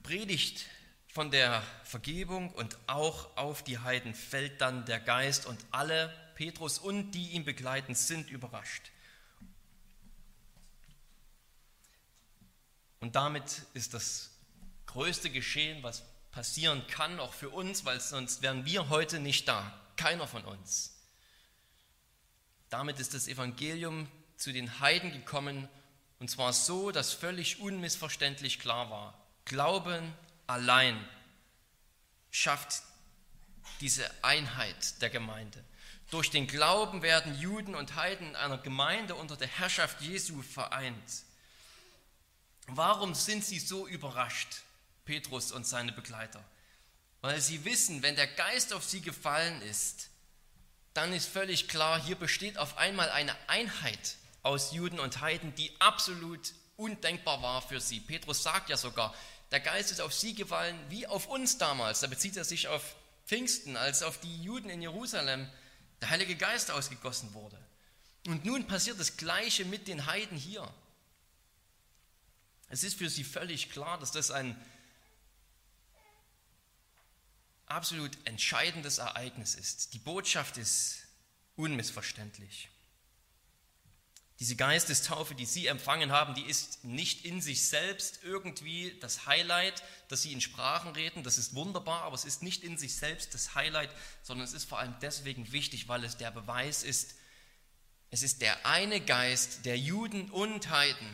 Predigt 0.06 0.66
von 1.08 1.32
der 1.32 1.64
Vergebung 1.82 2.52
und 2.52 2.78
auch 2.86 3.36
auf 3.36 3.64
die 3.64 3.80
Heiden 3.80 4.14
fällt 4.14 4.60
dann 4.60 4.84
der 4.84 5.00
Geist 5.00 5.46
und 5.46 5.58
alle, 5.72 6.14
Petrus 6.36 6.78
und 6.78 7.10
die 7.10 7.30
ihn 7.30 7.44
begleiten, 7.44 7.96
sind 7.96 8.30
überrascht. 8.30 8.92
Und 13.00 13.16
damit 13.16 13.62
ist 13.74 13.94
das 13.94 14.30
größte 14.86 15.28
Geschehen, 15.28 15.82
was 15.82 16.04
passieren 16.30 16.86
kann, 16.86 17.18
auch 17.18 17.34
für 17.34 17.50
uns, 17.50 17.84
weil 17.84 18.00
sonst 18.00 18.42
wären 18.42 18.64
wir 18.64 18.88
heute 18.90 19.18
nicht 19.18 19.48
da. 19.48 19.76
Keiner 19.96 20.28
von 20.28 20.44
uns. 20.44 20.94
Damit 22.68 23.00
ist 23.00 23.12
das 23.12 23.26
Evangelium 23.26 24.08
zu 24.36 24.52
den 24.52 24.78
Heiden 24.78 25.10
gekommen 25.10 25.68
und 26.20 26.30
zwar 26.30 26.52
so, 26.52 26.92
dass 26.92 27.12
völlig 27.12 27.58
unmissverständlich 27.58 28.60
klar 28.60 28.88
war. 28.88 29.25
Glauben 29.46 30.12
allein 30.46 31.02
schafft 32.30 32.82
diese 33.80 34.08
Einheit 34.22 35.00
der 35.00 35.10
Gemeinde. 35.10 35.64
Durch 36.10 36.30
den 36.30 36.46
Glauben 36.46 37.02
werden 37.02 37.38
Juden 37.38 37.74
und 37.74 37.94
Heiden 37.94 38.28
in 38.28 38.36
einer 38.36 38.58
Gemeinde 38.58 39.14
unter 39.14 39.36
der 39.36 39.48
Herrschaft 39.48 40.00
Jesu 40.00 40.42
vereint. 40.42 41.22
Warum 42.66 43.14
sind 43.14 43.44
sie 43.44 43.58
so 43.58 43.86
überrascht? 43.86 44.62
Petrus 45.04 45.52
und 45.52 45.66
seine 45.66 45.92
Begleiter. 45.92 46.42
Weil 47.20 47.40
sie 47.40 47.64
wissen, 47.64 48.02
wenn 48.02 48.16
der 48.16 48.26
Geist 48.26 48.72
auf 48.72 48.84
sie 48.84 49.00
gefallen 49.00 49.62
ist, 49.62 50.10
dann 50.94 51.12
ist 51.12 51.28
völlig 51.28 51.68
klar, 51.68 52.02
hier 52.02 52.16
besteht 52.16 52.58
auf 52.58 52.78
einmal 52.78 53.10
eine 53.10 53.36
Einheit 53.48 54.16
aus 54.42 54.72
Juden 54.72 54.98
und 54.98 55.20
Heiden, 55.20 55.54
die 55.54 55.72
absolut 55.80 56.52
undenkbar 56.76 57.42
war 57.42 57.62
für 57.62 57.80
sie. 57.80 58.00
Petrus 58.00 58.42
sagt 58.42 58.68
ja 58.68 58.76
sogar, 58.76 59.14
der 59.50 59.60
Geist 59.60 59.90
ist 59.90 60.00
auf 60.00 60.12
sie 60.12 60.34
gefallen 60.34 60.78
wie 60.88 61.06
auf 61.06 61.26
uns 61.28 61.58
damals. 61.58 62.00
Da 62.00 62.06
bezieht 62.06 62.36
er 62.36 62.44
sich 62.44 62.68
auf 62.68 62.96
Pfingsten, 63.26 63.76
als 63.76 64.02
auf 64.02 64.18
die 64.18 64.42
Juden 64.42 64.70
in 64.70 64.82
Jerusalem 64.82 65.48
der 66.00 66.10
Heilige 66.10 66.36
Geist 66.36 66.70
ausgegossen 66.70 67.32
wurde. 67.34 67.58
Und 68.26 68.44
nun 68.44 68.66
passiert 68.66 68.98
das 68.98 69.16
Gleiche 69.16 69.64
mit 69.64 69.88
den 69.88 70.06
Heiden 70.06 70.36
hier. 70.36 70.72
Es 72.68 72.82
ist 72.82 72.98
für 72.98 73.08
sie 73.08 73.24
völlig 73.24 73.70
klar, 73.70 73.98
dass 73.98 74.10
das 74.10 74.30
ein 74.30 74.60
absolut 77.66 78.16
entscheidendes 78.26 78.98
Ereignis 78.98 79.54
ist. 79.54 79.94
Die 79.94 79.98
Botschaft 79.98 80.56
ist 80.56 80.98
unmissverständlich. 81.56 82.68
Diese 84.38 84.54
Geistestaufe, 84.54 85.34
die 85.34 85.46
Sie 85.46 85.66
empfangen 85.66 86.12
haben, 86.12 86.34
die 86.34 86.44
ist 86.44 86.84
nicht 86.84 87.24
in 87.24 87.40
sich 87.40 87.66
selbst 87.66 88.20
irgendwie 88.22 88.94
das 89.00 89.26
Highlight, 89.26 89.82
dass 90.08 90.22
Sie 90.22 90.32
in 90.32 90.42
Sprachen 90.42 90.92
reden. 90.92 91.22
Das 91.22 91.38
ist 91.38 91.54
wunderbar, 91.54 92.02
aber 92.02 92.14
es 92.14 92.26
ist 92.26 92.42
nicht 92.42 92.62
in 92.62 92.76
sich 92.76 92.96
selbst 92.96 93.32
das 93.32 93.54
Highlight, 93.54 93.90
sondern 94.22 94.46
es 94.46 94.52
ist 94.52 94.68
vor 94.68 94.78
allem 94.78 94.94
deswegen 95.00 95.52
wichtig, 95.52 95.88
weil 95.88 96.04
es 96.04 96.18
der 96.18 96.30
Beweis 96.30 96.82
ist, 96.82 97.14
es 98.10 98.22
ist 98.22 98.42
der 98.42 98.66
eine 98.66 99.00
Geist, 99.00 99.64
der 99.64 99.78
Juden 99.78 100.30
und 100.30 100.68
Heiden 100.68 101.08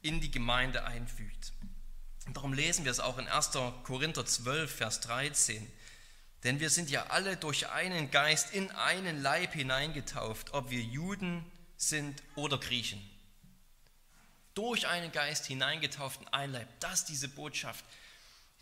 in 0.00 0.20
die 0.20 0.30
Gemeinde 0.30 0.84
einfügt. 0.84 1.52
Und 2.26 2.36
darum 2.36 2.54
lesen 2.54 2.84
wir 2.84 2.90
es 2.90 3.00
auch 3.00 3.18
in 3.18 3.28
1. 3.28 3.50
Korinther 3.84 4.24
12, 4.24 4.74
Vers 4.74 5.00
13. 5.00 5.70
Denn 6.46 6.60
wir 6.60 6.70
sind 6.70 6.90
ja 6.90 7.06
alle 7.08 7.36
durch 7.36 7.70
einen 7.70 8.12
Geist 8.12 8.54
in 8.54 8.70
einen 8.70 9.20
Leib 9.20 9.52
hineingetauft, 9.52 10.54
ob 10.54 10.70
wir 10.70 10.80
Juden 10.80 11.44
sind 11.76 12.22
oder 12.36 12.56
Griechen. 12.56 13.02
Durch 14.54 14.86
einen 14.86 15.10
Geist 15.10 15.46
hineingetauft 15.46 16.20
in 16.20 16.28
einen 16.28 16.52
Leib. 16.52 16.68
Das 16.78 17.00
ist 17.00 17.08
diese 17.08 17.26
Botschaft, 17.26 17.84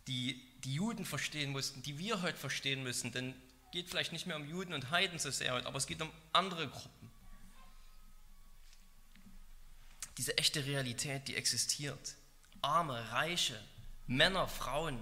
die 0.07 0.43
die 0.63 0.73
Juden 0.73 1.05
verstehen 1.05 1.51
mussten, 1.51 1.83
die 1.83 1.99
wir 1.99 2.23
heute 2.23 2.39
verstehen 2.39 2.81
müssen. 2.81 3.11
Denn 3.11 3.35
es 3.65 3.71
geht 3.71 3.87
vielleicht 3.91 4.13
nicht 4.13 4.25
mehr 4.25 4.37
um 4.37 4.49
Juden 4.49 4.73
und 4.73 4.89
Heiden 4.89 5.19
so 5.19 5.29
sehr 5.29 5.53
heute, 5.53 5.67
aber 5.67 5.77
es 5.77 5.85
geht 5.85 6.01
um 6.01 6.09
andere 6.33 6.67
Gruppen. 6.67 7.11
Diese 10.17 10.35
echte 10.39 10.65
Realität, 10.65 11.27
die 11.27 11.35
existiert. 11.35 12.15
Arme, 12.63 13.11
Reiche, 13.11 13.61
Männer, 14.07 14.47
Frauen. 14.47 14.99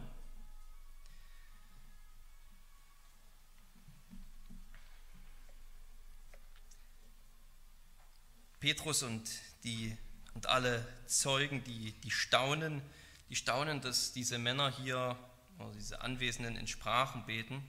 Petrus 8.63 9.03
und, 9.03 9.29
die, 9.65 9.93
und 10.35 10.45
alle 10.45 10.87
Zeugen, 11.05 11.65
die, 11.65 11.91
die 11.99 12.11
staunen, 12.11 12.81
die 13.27 13.35
staunen, 13.35 13.81
dass 13.81 14.13
diese 14.13 14.37
Männer 14.37 14.71
hier, 14.71 15.19
oder 15.59 15.73
diese 15.73 15.99
Anwesenden 15.99 16.55
in 16.55 16.65
Sprachen 16.65 17.25
beten. 17.25 17.61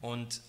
Und 0.00 0.40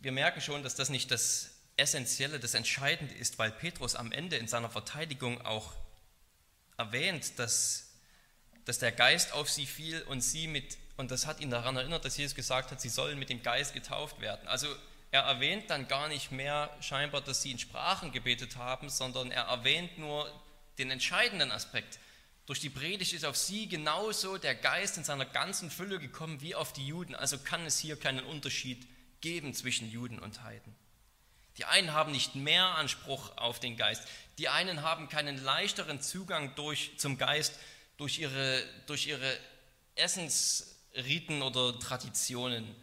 wir 0.00 0.12
merken 0.12 0.40
schon, 0.40 0.62
dass 0.62 0.76
das 0.76 0.88
nicht 0.88 1.10
das 1.10 1.50
Essentielle, 1.76 2.40
das 2.40 2.54
Entscheidende 2.54 3.14
ist, 3.16 3.38
weil 3.38 3.52
Petrus 3.52 3.94
am 3.94 4.10
Ende 4.10 4.38
in 4.38 4.48
seiner 4.48 4.70
Verteidigung 4.70 5.44
auch 5.44 5.74
erwähnt, 6.78 7.38
dass, 7.38 7.90
dass 8.64 8.78
der 8.78 8.92
Geist 8.92 9.34
auf 9.34 9.50
sie 9.50 9.66
fiel 9.66 10.00
und 10.04 10.22
sie 10.22 10.46
mit, 10.46 10.78
und 10.96 11.10
das 11.10 11.26
hat 11.26 11.40
ihn 11.40 11.50
daran 11.50 11.76
erinnert, 11.76 12.06
dass 12.06 12.16
Jesus 12.16 12.34
gesagt 12.34 12.70
hat, 12.70 12.80
sie 12.80 12.88
sollen 12.88 13.18
mit 13.18 13.28
dem 13.28 13.42
Geist 13.42 13.74
getauft 13.74 14.22
werden. 14.22 14.48
Also 14.48 14.74
er 15.10 15.22
erwähnt 15.22 15.70
dann 15.70 15.88
gar 15.88 16.08
nicht 16.08 16.32
mehr 16.32 16.70
scheinbar, 16.80 17.20
dass 17.20 17.42
sie 17.42 17.50
in 17.50 17.58
Sprachen 17.58 18.12
gebetet 18.12 18.56
haben, 18.56 18.90
sondern 18.90 19.30
er 19.30 19.44
erwähnt 19.44 19.98
nur 19.98 20.30
den 20.78 20.90
entscheidenden 20.90 21.50
Aspekt. 21.50 21.98
Durch 22.46 22.60
die 22.60 22.70
Predigt 22.70 23.12
ist 23.12 23.24
auf 23.24 23.36
sie 23.36 23.68
genauso 23.68 24.38
der 24.38 24.54
Geist 24.54 24.96
in 24.96 25.04
seiner 25.04 25.26
ganzen 25.26 25.70
Fülle 25.70 25.98
gekommen 25.98 26.40
wie 26.40 26.54
auf 26.54 26.72
die 26.72 26.86
Juden. 26.86 27.14
Also 27.14 27.38
kann 27.38 27.66
es 27.66 27.78
hier 27.78 27.98
keinen 27.98 28.24
Unterschied 28.24 28.86
geben 29.20 29.54
zwischen 29.54 29.90
Juden 29.90 30.18
und 30.18 30.42
Heiden. 30.42 30.74
Die 31.58 31.64
einen 31.64 31.92
haben 31.92 32.12
nicht 32.12 32.36
mehr 32.36 32.64
Anspruch 32.76 33.36
auf 33.36 33.58
den 33.60 33.76
Geist. 33.76 34.06
Die 34.38 34.48
einen 34.48 34.82
haben 34.82 35.08
keinen 35.08 35.42
leichteren 35.42 36.00
Zugang 36.00 36.54
durch, 36.54 36.92
zum 36.98 37.18
Geist 37.18 37.58
durch 37.96 38.18
ihre, 38.18 38.62
durch 38.86 39.08
ihre 39.08 39.36
Essensriten 39.96 41.42
oder 41.42 41.78
Traditionen. 41.80 42.74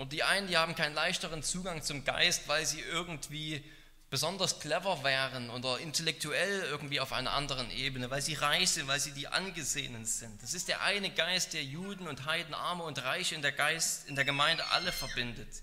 Und 0.00 0.14
die 0.14 0.22
einen, 0.22 0.46
die 0.46 0.56
haben 0.56 0.74
keinen 0.74 0.94
leichteren 0.94 1.42
Zugang 1.42 1.82
zum 1.82 2.06
Geist, 2.06 2.48
weil 2.48 2.64
sie 2.64 2.80
irgendwie 2.80 3.62
besonders 4.08 4.58
clever 4.58 5.04
wären 5.04 5.50
oder 5.50 5.78
intellektuell 5.78 6.62
irgendwie 6.62 7.00
auf 7.00 7.12
einer 7.12 7.32
anderen 7.32 7.70
Ebene, 7.70 8.08
weil 8.08 8.22
sie 8.22 8.32
reich 8.32 8.70
sind, 8.70 8.88
weil 8.88 8.98
sie 8.98 9.12
die 9.12 9.28
Angesehenen 9.28 10.06
sind. 10.06 10.42
Das 10.42 10.54
ist 10.54 10.68
der 10.68 10.80
eine 10.80 11.10
Geist, 11.10 11.52
der 11.52 11.64
Juden 11.64 12.08
und 12.08 12.24
Heiden, 12.24 12.54
Arme 12.54 12.84
und 12.84 13.04
Reiche 13.04 13.34
in 13.34 13.42
der, 13.42 13.52
Geist, 13.52 14.08
in 14.08 14.16
der 14.16 14.24
Gemeinde 14.24 14.64
alle 14.70 14.90
verbindet. 14.90 15.62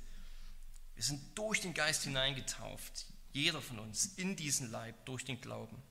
Wir 0.93 1.03
sind 1.03 1.35
durch 1.35 1.61
den 1.61 1.73
Geist 1.73 2.03
hineingetauft, 2.03 3.07
jeder 3.31 3.59
von 3.59 3.79
uns, 3.79 4.05
in 4.17 4.35
diesen 4.35 4.69
Leib, 4.69 5.03
durch 5.05 5.25
den 5.25 5.41
Glauben. 5.41 5.81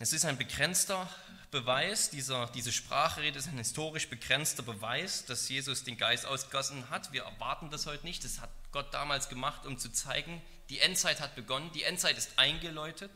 Es 0.00 0.12
ist 0.12 0.24
ein 0.24 0.38
begrenzter 0.38 1.08
Beweis, 1.50 2.10
dieser, 2.10 2.46
diese 2.48 2.72
Sprachrede 2.72 3.38
ist 3.38 3.48
ein 3.48 3.56
historisch 3.56 4.08
begrenzter 4.08 4.62
Beweis, 4.62 5.24
dass 5.24 5.48
Jesus 5.48 5.82
den 5.82 5.96
Geist 5.96 6.26
ausgegossen 6.26 6.90
hat. 6.90 7.12
Wir 7.12 7.22
erwarten 7.22 7.70
das 7.70 7.86
heute 7.86 8.04
nicht. 8.04 8.22
Das 8.24 8.40
hat 8.40 8.50
Gott 8.70 8.92
damals 8.92 9.30
gemacht, 9.30 9.64
um 9.64 9.78
zu 9.78 9.90
zeigen, 9.90 10.42
die 10.68 10.80
Endzeit 10.80 11.20
hat 11.20 11.34
begonnen, 11.34 11.70
die 11.72 11.84
Endzeit 11.84 12.18
ist 12.18 12.38
eingeläutet. 12.38 13.10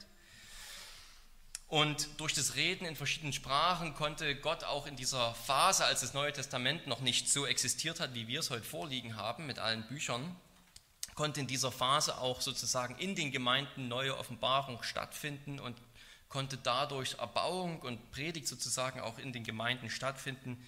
Und 1.69 2.09
durch 2.21 2.35
das 2.35 2.55
Reden 2.55 2.87
in 2.87 2.97
verschiedenen 2.97 3.33
Sprachen 3.33 3.95
konnte 3.95 4.37
Gott 4.37 4.65
auch 4.65 4.87
in 4.87 4.97
dieser 4.97 5.35
Phase, 5.35 5.85
als 5.85 6.01
das 6.01 6.15
Neue 6.15 6.33
Testament 6.33 6.87
noch 6.87 7.01
nicht 7.01 7.31
so 7.31 7.47
existiert 7.47 8.01
hat, 8.01 8.15
wie 8.15 8.29
wir 8.29 8.41
es 8.41 8.51
heute 8.51 8.65
vorliegen 8.65 9.17
haben 9.17 9.47
mit 9.47 9.59
allen 9.59 9.87
Büchern, 9.89 10.37
konnte 11.15 11.41
in 11.41 11.47
dieser 11.47 11.73
Phase 11.73 12.19
auch 12.19 12.41
sozusagen 12.41 12.97
in 12.97 13.15
den 13.15 13.33
Gemeinden 13.33 13.89
neue 13.89 14.17
Offenbarung 14.17 14.83
stattfinden 14.83 15.61
und 15.61 15.77
konnte 16.33 16.57
dadurch 16.57 17.19
Erbauung 17.19 17.83
und 17.83 18.11
Predigt 18.11 18.49
sozusagen 18.49 19.01
auch 19.01 19.19
in 19.19 19.35
den 19.35 19.45
Gemeinden 19.45 19.91
stattfinden, 19.91 20.67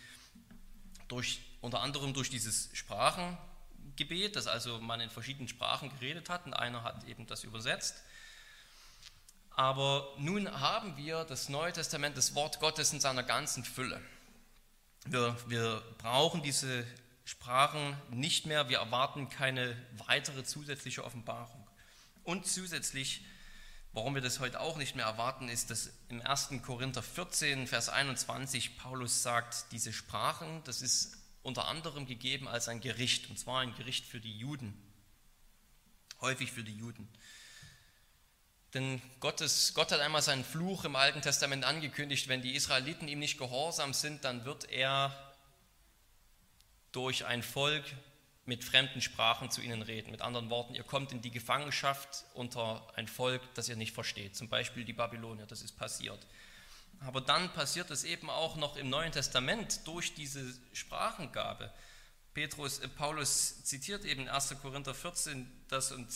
durch, 1.09 1.40
unter 1.62 1.81
anderem 1.81 2.12
durch 2.12 2.29
dieses 2.29 2.68
Sprachengebet, 2.74 4.37
dass 4.37 4.46
also 4.46 4.79
man 4.79 5.00
in 5.00 5.09
verschiedenen 5.09 5.48
Sprachen 5.48 5.88
geredet 5.98 6.29
hat 6.29 6.44
und 6.44 6.53
einer 6.53 6.83
hat 6.83 7.05
eben 7.05 7.27
das 7.27 7.44
übersetzt. 7.44 7.96
Aber 9.57 10.07
nun 10.18 10.50
haben 10.61 10.98
wir 10.98 11.24
das 11.24 11.48
Neue 11.48 11.72
Testament, 11.72 12.18
das 12.18 12.35
Wort 12.35 12.61
Gottes 12.61 12.92
in 12.92 13.00
seiner 13.00 13.22
ganzen 13.22 13.64
Fülle. 13.64 14.03
Wir, 15.07 15.35
wir 15.46 15.83
brauchen 15.96 16.42
diese 16.42 16.87
Sprachen 17.24 17.96
nicht 18.11 18.44
mehr, 18.44 18.68
wir 18.68 18.81
erwarten 18.81 19.31
keine 19.31 19.74
weitere 20.07 20.44
zusätzliche 20.44 21.05
Offenbarung. 21.05 21.66
Und 22.22 22.46
zusätzlich 22.46 23.24
Warum 23.94 24.16
wir 24.16 24.22
das 24.22 24.40
heute 24.40 24.59
auch 24.59 24.76
nicht 24.76 24.96
mehr 24.96 25.07
erwarten, 25.07 25.48
ist, 25.48 25.70
dass 25.70 25.88
im 26.09 26.20
1. 26.20 26.50
Korinther 26.62 27.00
14, 27.00 27.68
Vers 27.68 27.88
21 27.88 28.76
Paulus 28.76 29.22
sagt, 29.22 29.70
diese 29.70 29.92
Sprachen, 29.92 30.64
das 30.64 30.83
ist 30.83 31.16
unter 31.44 31.68
anderem 31.68 32.04
gegeben 32.04 32.48
als 32.48 32.66
ein 32.66 32.80
Gericht, 32.80 33.30
und 33.30 33.38
zwar 33.38 33.61
ein 33.61 33.72
Gericht 33.76 34.04
für 34.04 34.20
die 34.20 34.37
Juden, 34.37 34.76
häufig 36.20 36.50
für 36.50 36.64
die 36.64 36.74
Juden. 36.76 37.09
Denn 38.74 39.00
Gottes, 39.20 39.74
Gott 39.74 39.92
hat 39.92 40.00
einmal 40.00 40.22
seinen 40.22 40.44
Fluch 40.44 40.85
im 40.85 40.96
Alten 40.96 41.22
Testament 41.22 41.64
angekündigt, 41.64 42.26
wenn 42.26 42.42
die 42.42 42.57
Israeliten 42.57 43.07
ihm 43.07 43.20
nicht 43.20 43.38
gehorsam 43.38 43.94
sind, 43.94 44.24
dann 44.24 44.44
wird 44.44 44.68
er 44.70 45.37
durch 46.90 47.26
ein 47.26 47.44
Volk 47.44 47.85
mit 48.46 48.64
fremden 48.64 49.00
Sprachen 49.00 49.50
zu 49.50 49.61
ihnen 49.61 49.83
reden. 49.83 50.11
Mit 50.11 50.20
anderen 50.20 50.50
Worten, 50.50 50.74
ihr 50.74 50.85
kommt 50.85 51.12
in 51.12 51.22
die 51.22 51.30
Gefangenschaft 51.30 52.24
unter 52.35 52.87
ein 52.94 53.09
Volk, 53.09 53.42
das 53.54 53.68
ihr 53.68 53.76
nicht 53.76 53.94
versteht. 53.94 54.37
Zum 54.37 54.48
Beispiel 54.48 54.85
die 54.85 54.92
Babylonier, 54.92 55.46
das 55.46 55.62
ist 55.62 55.76
passiert. 55.78 56.26
Aber 57.00 57.20
dann 57.20 57.52
passiert 57.52 57.90
es 57.90 58.04
eben 58.04 58.30
auch 58.30 58.57
noch 58.57 58.76
im 58.76 58.88
Neuen 58.90 59.12
Testament 59.12 59.87
durch 59.87 60.14
diese 60.14 60.54
Sprachengabe. 60.72 61.72
Petrus, 62.35 62.80
äh, 62.80 62.88
Paulus 62.88 63.64
zitiert 63.64 64.04
eben 64.04 64.28
1. 64.28 64.57
Korinther 64.61 64.94
14 64.94 65.50
das 65.68 65.92
und 65.92 66.09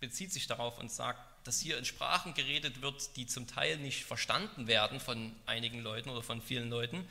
bezieht 0.00 0.32
sich 0.32 0.46
darauf 0.46 0.78
und 0.78 0.90
sagt, 0.90 1.20
dass 1.46 1.60
hier 1.60 1.78
in 1.78 1.84
Sprachen 1.84 2.34
geredet 2.34 2.82
wird, 2.82 3.16
die 3.16 3.26
zum 3.26 3.46
Teil 3.46 3.78
nicht 3.78 4.04
verstanden 4.04 4.66
werden 4.66 5.00
von 5.00 5.34
einigen 5.46 5.80
Leuten 5.80 6.10
oder 6.10 6.22
von 6.22 6.40
vielen 6.40 6.70
Leuten. 6.70 7.06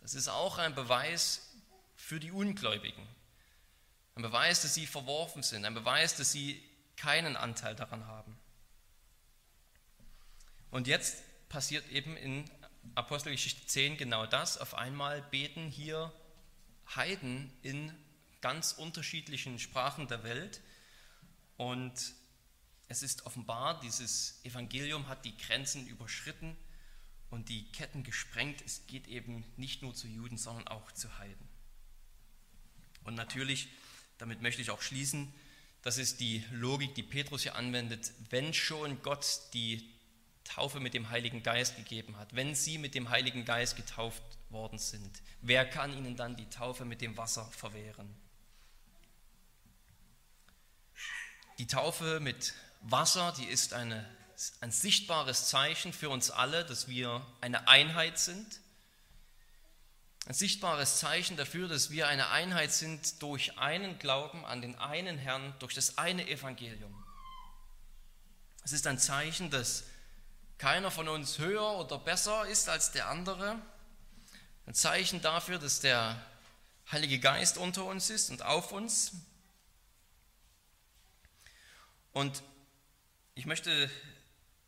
Das 0.00 0.14
ist 0.14 0.28
auch 0.28 0.58
ein 0.58 0.74
Beweis 0.74 1.54
für 1.96 2.20
die 2.20 2.30
Ungläubigen. 2.30 3.06
Ein 4.18 4.22
Beweis, 4.22 4.62
dass 4.62 4.74
sie 4.74 4.88
verworfen 4.88 5.44
sind, 5.44 5.64
ein 5.64 5.74
Beweis, 5.74 6.16
dass 6.16 6.32
sie 6.32 6.60
keinen 6.96 7.36
Anteil 7.36 7.76
daran 7.76 8.04
haben. 8.08 8.36
Und 10.72 10.88
jetzt 10.88 11.22
passiert 11.48 11.88
eben 11.88 12.16
in 12.16 12.50
Apostelgeschichte 12.96 13.64
10 13.64 13.96
genau 13.96 14.26
das. 14.26 14.58
Auf 14.58 14.74
einmal 14.74 15.22
beten 15.22 15.68
hier 15.68 16.12
Heiden 16.96 17.52
in 17.62 17.94
ganz 18.40 18.72
unterschiedlichen 18.72 19.60
Sprachen 19.60 20.08
der 20.08 20.24
Welt. 20.24 20.62
Und 21.56 22.12
es 22.88 23.04
ist 23.04 23.24
offenbar, 23.24 23.78
dieses 23.78 24.44
Evangelium 24.44 25.06
hat 25.06 25.24
die 25.24 25.36
Grenzen 25.36 25.86
überschritten 25.86 26.56
und 27.30 27.48
die 27.48 27.70
Ketten 27.70 28.02
gesprengt. 28.02 28.62
Es 28.66 28.84
geht 28.88 29.06
eben 29.06 29.44
nicht 29.56 29.82
nur 29.82 29.94
zu 29.94 30.08
Juden, 30.08 30.38
sondern 30.38 30.66
auch 30.66 30.90
zu 30.90 31.18
Heiden. 31.18 31.48
Und 33.04 33.14
natürlich 33.14 33.68
damit 34.18 34.42
möchte 34.42 34.62
ich 34.62 34.70
auch 34.70 34.82
schließen, 34.82 35.32
das 35.82 35.96
ist 35.96 36.20
die 36.20 36.44
Logik, 36.52 36.94
die 36.94 37.02
Petrus 37.02 37.42
hier 37.42 37.54
anwendet, 37.54 38.12
wenn 38.30 38.52
schon 38.52 39.00
Gott 39.02 39.40
die 39.54 39.88
Taufe 40.44 40.80
mit 40.80 40.94
dem 40.94 41.10
Heiligen 41.10 41.42
Geist 41.42 41.76
gegeben 41.76 42.16
hat, 42.16 42.34
wenn 42.34 42.54
sie 42.54 42.78
mit 42.78 42.94
dem 42.94 43.10
Heiligen 43.10 43.44
Geist 43.44 43.76
getauft 43.76 44.22
worden 44.50 44.78
sind, 44.78 45.22
wer 45.42 45.68
kann 45.68 45.96
ihnen 45.96 46.16
dann 46.16 46.36
die 46.36 46.48
Taufe 46.48 46.84
mit 46.84 47.00
dem 47.00 47.16
Wasser 47.16 47.44
verwehren? 47.52 48.14
Die 51.58 51.66
Taufe 51.66 52.20
mit 52.20 52.54
Wasser, 52.82 53.34
die 53.38 53.44
ist 53.44 53.72
eine, 53.72 54.08
ein 54.60 54.70
sichtbares 54.70 55.48
Zeichen 55.48 55.92
für 55.92 56.08
uns 56.08 56.30
alle, 56.30 56.64
dass 56.64 56.88
wir 56.88 57.26
eine 57.40 57.68
Einheit 57.68 58.18
sind, 58.18 58.60
ein 60.28 60.34
sichtbares 60.34 60.98
Zeichen 60.98 61.38
dafür, 61.38 61.68
dass 61.68 61.90
wir 61.90 62.06
eine 62.06 62.28
Einheit 62.28 62.70
sind 62.70 63.22
durch 63.22 63.56
einen 63.56 63.98
Glauben 63.98 64.44
an 64.44 64.60
den 64.60 64.76
einen 64.76 65.16
Herrn, 65.16 65.54
durch 65.58 65.72
das 65.72 65.96
eine 65.96 66.28
Evangelium. 66.28 67.02
Es 68.62 68.72
ist 68.72 68.86
ein 68.86 68.98
Zeichen, 68.98 69.50
dass 69.50 69.84
keiner 70.58 70.90
von 70.90 71.08
uns 71.08 71.38
höher 71.38 71.78
oder 71.78 71.96
besser 71.96 72.46
ist 72.46 72.68
als 72.68 72.92
der 72.92 73.08
andere. 73.08 73.58
Ein 74.66 74.74
Zeichen 74.74 75.22
dafür, 75.22 75.58
dass 75.58 75.80
der 75.80 76.22
Heilige 76.92 77.20
Geist 77.20 77.56
unter 77.56 77.86
uns 77.86 78.10
ist 78.10 78.28
und 78.28 78.42
auf 78.42 78.70
uns. 78.70 79.12
Und 82.12 82.42
ich 83.34 83.46
möchte 83.46 83.90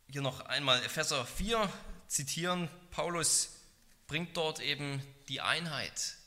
hier 0.09 0.23
noch 0.23 0.39
einmal 0.39 0.83
Epheser 0.83 1.23
4 1.23 1.71
zitieren. 2.07 2.67
Paulus 2.89 3.60
bringt 4.11 4.35
dort 4.35 4.59
eben 4.59 5.01
die 5.29 5.39
Einheit, 5.39 6.17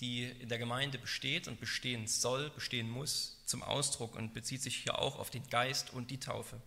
die 0.00 0.24
in 0.24 0.48
der 0.48 0.58
Gemeinde 0.58 0.98
besteht 0.98 1.46
und 1.46 1.60
bestehen 1.60 2.08
soll, 2.08 2.50
bestehen 2.50 2.90
muss, 2.90 3.40
zum 3.46 3.62
Ausdruck 3.62 4.16
und 4.16 4.34
bezieht 4.34 4.60
sich 4.60 4.78
hier 4.78 4.98
auch 4.98 5.20
auf 5.20 5.30
den 5.30 5.48
Geist 5.48 5.92
und 5.92 6.10
die 6.10 6.18
Taufe. 6.18 6.60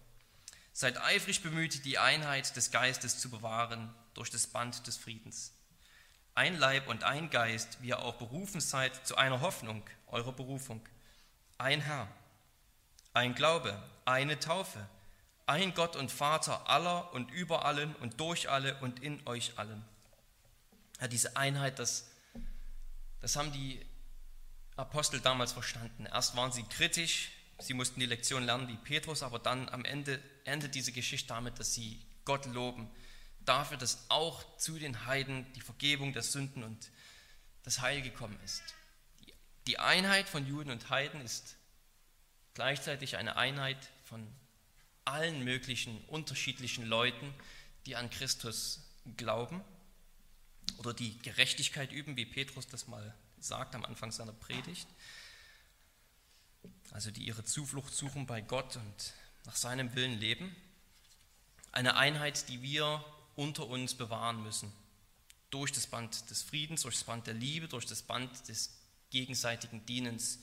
Seid 0.71 1.01
eifrig 1.01 1.43
bemüht, 1.43 1.83
die 1.83 1.97
Einheit 1.97 2.55
des 2.55 2.71
Geistes 2.71 3.19
zu 3.19 3.29
bewahren 3.29 3.93
durch 4.13 4.29
das 4.29 4.47
Band 4.47 4.87
des 4.87 4.95
Friedens. 4.95 5.51
Ein 6.33 6.57
Leib 6.57 6.87
und 6.87 7.03
ein 7.03 7.29
Geist, 7.29 7.79
wie 7.81 7.89
ihr 7.89 7.99
auch 7.99 8.15
berufen 8.15 8.61
seid 8.61 9.05
zu 9.05 9.17
einer 9.17 9.41
Hoffnung 9.41 9.83
eurer 10.05 10.31
Berufung. 10.31 10.79
Ein 11.57 11.81
Herr, 11.81 12.07
ein 13.11 13.35
Glaube, 13.35 13.83
eine 14.05 14.39
Taufe, 14.39 14.87
ein 15.45 15.73
Gott 15.73 15.97
und 15.97 16.09
Vater 16.09 16.69
aller 16.69 17.13
und 17.13 17.31
über 17.31 17.65
allen 17.65 17.93
und 17.97 18.21
durch 18.21 18.49
alle 18.49 18.79
und 18.79 19.03
in 19.03 19.19
euch 19.27 19.59
allen 19.59 19.83
ja, 20.99 21.07
diese 21.07 21.37
Einheit, 21.37 21.79
das 21.79 22.09
Das 23.21 23.35
haben 23.35 23.51
die 23.51 23.83
Apostel 24.75 25.19
damals 25.19 25.53
verstanden. 25.53 26.05
Erst 26.05 26.35
waren 26.35 26.51
sie 26.51 26.63
kritisch, 26.63 27.31
sie 27.59 27.73
mussten 27.73 27.99
die 27.99 28.05
Lektion 28.05 28.43
lernen 28.43 28.67
wie 28.67 28.77
Petrus, 28.77 29.23
aber 29.23 29.39
dann 29.39 29.69
am 29.69 29.85
Ende 29.85 30.21
endet 30.45 30.75
diese 30.75 30.91
Geschichte 30.91 31.29
damit, 31.29 31.59
dass 31.59 31.73
sie 31.73 31.99
Gott 32.25 32.45
loben 32.45 32.89
dafür, 33.43 33.77
dass 33.77 34.05
auch 34.09 34.43
zu 34.57 34.77
den 34.77 35.05
Heiden 35.05 35.51
die 35.53 35.61
Vergebung 35.61 36.13
der 36.13 36.21
Sünden 36.21 36.63
und 36.63 36.91
das 37.63 37.81
Heil 37.81 38.01
gekommen 38.01 38.37
ist. 38.43 38.61
Die 39.65 39.79
Einheit 39.79 40.29
von 40.29 40.45
Juden 40.45 40.69
und 40.69 40.89
Heiden 40.89 41.21
ist 41.21 41.55
gleichzeitig 42.53 43.17
eine 43.17 43.35
Einheit 43.35 43.77
von 44.03 44.27
allen 45.05 45.43
möglichen 45.43 46.03
unterschiedlichen 46.05 46.85
Leuten, 46.85 47.33
die 47.85 47.95
an 47.95 48.09
Christus 48.09 48.83
glauben 49.15 49.63
oder 50.77 50.93
die 50.93 51.17
Gerechtigkeit 51.19 51.91
üben, 51.91 52.15
wie 52.17 52.25
Petrus 52.25 52.67
das 52.67 52.87
mal 52.87 53.15
sagt 53.39 53.75
am 53.75 53.85
Anfang 53.85 54.11
seiner 54.11 54.33
Predigt. 54.33 54.87
Also 56.91 57.11
die 57.11 57.23
ihre 57.23 57.43
Zuflucht 57.43 57.93
suchen 57.93 58.25
bei 58.25 58.41
Gott 58.41 58.75
und 58.75 59.13
nach 59.45 59.55
seinem 59.55 59.93
Willen 59.95 60.19
leben. 60.19 60.55
Eine 61.71 61.95
Einheit, 61.95 62.49
die 62.49 62.61
wir 62.61 63.03
unter 63.35 63.67
uns 63.67 63.95
bewahren 63.95 64.41
müssen. 64.43 64.71
Durch 65.49 65.71
das 65.71 65.87
Band 65.87 66.29
des 66.29 66.41
Friedens, 66.41 66.81
durch 66.81 66.95
das 66.95 67.03
Band 67.03 67.27
der 67.27 67.33
Liebe, 67.33 67.67
durch 67.67 67.85
das 67.85 68.01
Band 68.01 68.47
des 68.49 68.73
gegenseitigen 69.09 69.85
Dienens. 69.85 70.39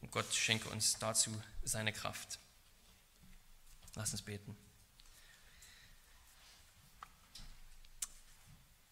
Und 0.00 0.12
Gott 0.12 0.32
schenke 0.32 0.68
uns 0.68 0.98
dazu 0.98 1.30
seine 1.64 1.92
Kraft. 1.92 2.38
Lass 3.94 4.12
uns 4.12 4.22
beten. 4.22 4.56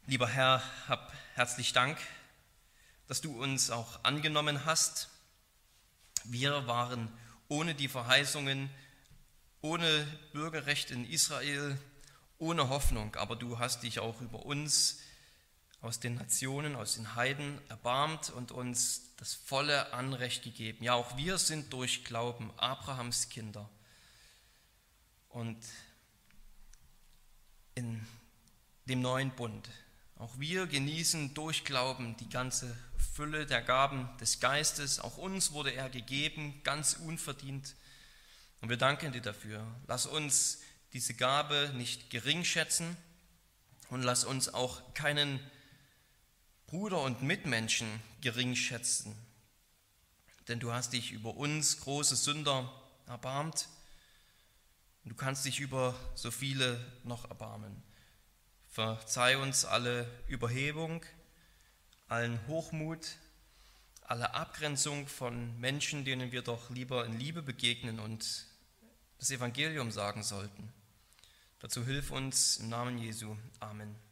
Lieber 0.08 0.28
Herr, 0.28 0.62
hab 0.86 1.12
herzlich 1.34 1.72
Dank, 1.72 1.98
dass 3.08 3.22
du 3.22 3.42
uns 3.42 3.72
auch 3.72 4.04
angenommen 4.04 4.64
hast. 4.64 5.08
Wir 6.22 6.68
waren 6.68 7.12
ohne 7.48 7.74
die 7.74 7.88
Verheißungen, 7.88 8.70
ohne 9.62 10.06
Bürgerrecht 10.32 10.92
in 10.92 11.04
Israel, 11.10 11.76
ohne 12.38 12.68
Hoffnung, 12.68 13.16
aber 13.16 13.34
du 13.34 13.58
hast 13.58 13.82
dich 13.82 13.98
auch 13.98 14.20
über 14.20 14.46
uns 14.46 15.00
aus 15.80 15.98
den 15.98 16.14
Nationen, 16.14 16.76
aus 16.76 16.94
den 16.94 17.16
Heiden 17.16 17.60
erbarmt 17.68 18.30
und 18.30 18.52
uns 18.52 19.16
das 19.16 19.34
volle 19.34 19.92
Anrecht 19.92 20.44
gegeben. 20.44 20.84
Ja, 20.84 20.94
auch 20.94 21.16
wir 21.16 21.36
sind 21.36 21.72
durch 21.72 22.04
Glauben 22.04 22.56
Abrahams 22.58 23.28
Kinder. 23.28 23.68
Und 25.30 25.58
in 27.74 28.06
dem 28.84 29.00
neuen 29.00 29.32
Bund, 29.32 29.68
auch 30.18 30.38
wir 30.38 30.66
genießen 30.66 31.34
durch 31.34 31.64
Glauben 31.64 32.16
die 32.16 32.28
ganze 32.28 32.76
Fülle 33.14 33.44
der 33.44 33.62
Gaben 33.62 34.08
des 34.18 34.40
Geistes. 34.40 34.98
Auch 34.98 35.18
uns 35.18 35.52
wurde 35.52 35.72
er 35.72 35.90
gegeben, 35.90 36.60
ganz 36.64 36.94
unverdient. 36.94 37.74
Und 38.60 38.70
wir 38.70 38.78
danken 38.78 39.12
dir 39.12 39.20
dafür. 39.20 39.66
Lass 39.86 40.06
uns 40.06 40.62
diese 40.94 41.14
Gabe 41.14 41.70
nicht 41.74 42.08
gering 42.08 42.44
schätzen 42.44 42.96
und 43.90 44.02
lass 44.02 44.24
uns 44.24 44.52
auch 44.52 44.94
keinen 44.94 45.38
Bruder 46.66 47.02
und 47.02 47.22
Mitmenschen 47.22 48.00
gering 48.22 48.56
schätzen. 48.56 49.14
Denn 50.48 50.60
du 50.60 50.72
hast 50.72 50.94
dich 50.94 51.12
über 51.12 51.36
uns, 51.36 51.80
große 51.80 52.16
Sünder, 52.16 52.72
erbarmt. 53.06 53.68
Und 55.04 55.10
du 55.10 55.14
kannst 55.14 55.44
dich 55.44 55.60
über 55.60 55.94
so 56.14 56.30
viele 56.30 56.80
noch 57.04 57.28
erbarmen. 57.28 57.85
Verzeih 58.76 59.38
uns 59.38 59.64
alle 59.64 60.06
Überhebung, 60.28 61.02
allen 62.08 62.38
Hochmut, 62.46 63.16
alle 64.02 64.34
Abgrenzung 64.34 65.08
von 65.08 65.58
Menschen, 65.58 66.04
denen 66.04 66.30
wir 66.30 66.42
doch 66.42 66.68
lieber 66.68 67.06
in 67.06 67.18
Liebe 67.18 67.40
begegnen 67.40 67.98
und 67.98 68.44
das 69.16 69.30
Evangelium 69.30 69.90
sagen 69.90 70.22
sollten. 70.22 70.74
Dazu 71.60 71.86
hilf 71.86 72.10
uns 72.10 72.58
im 72.58 72.68
Namen 72.68 72.98
Jesu. 72.98 73.38
Amen. 73.60 74.05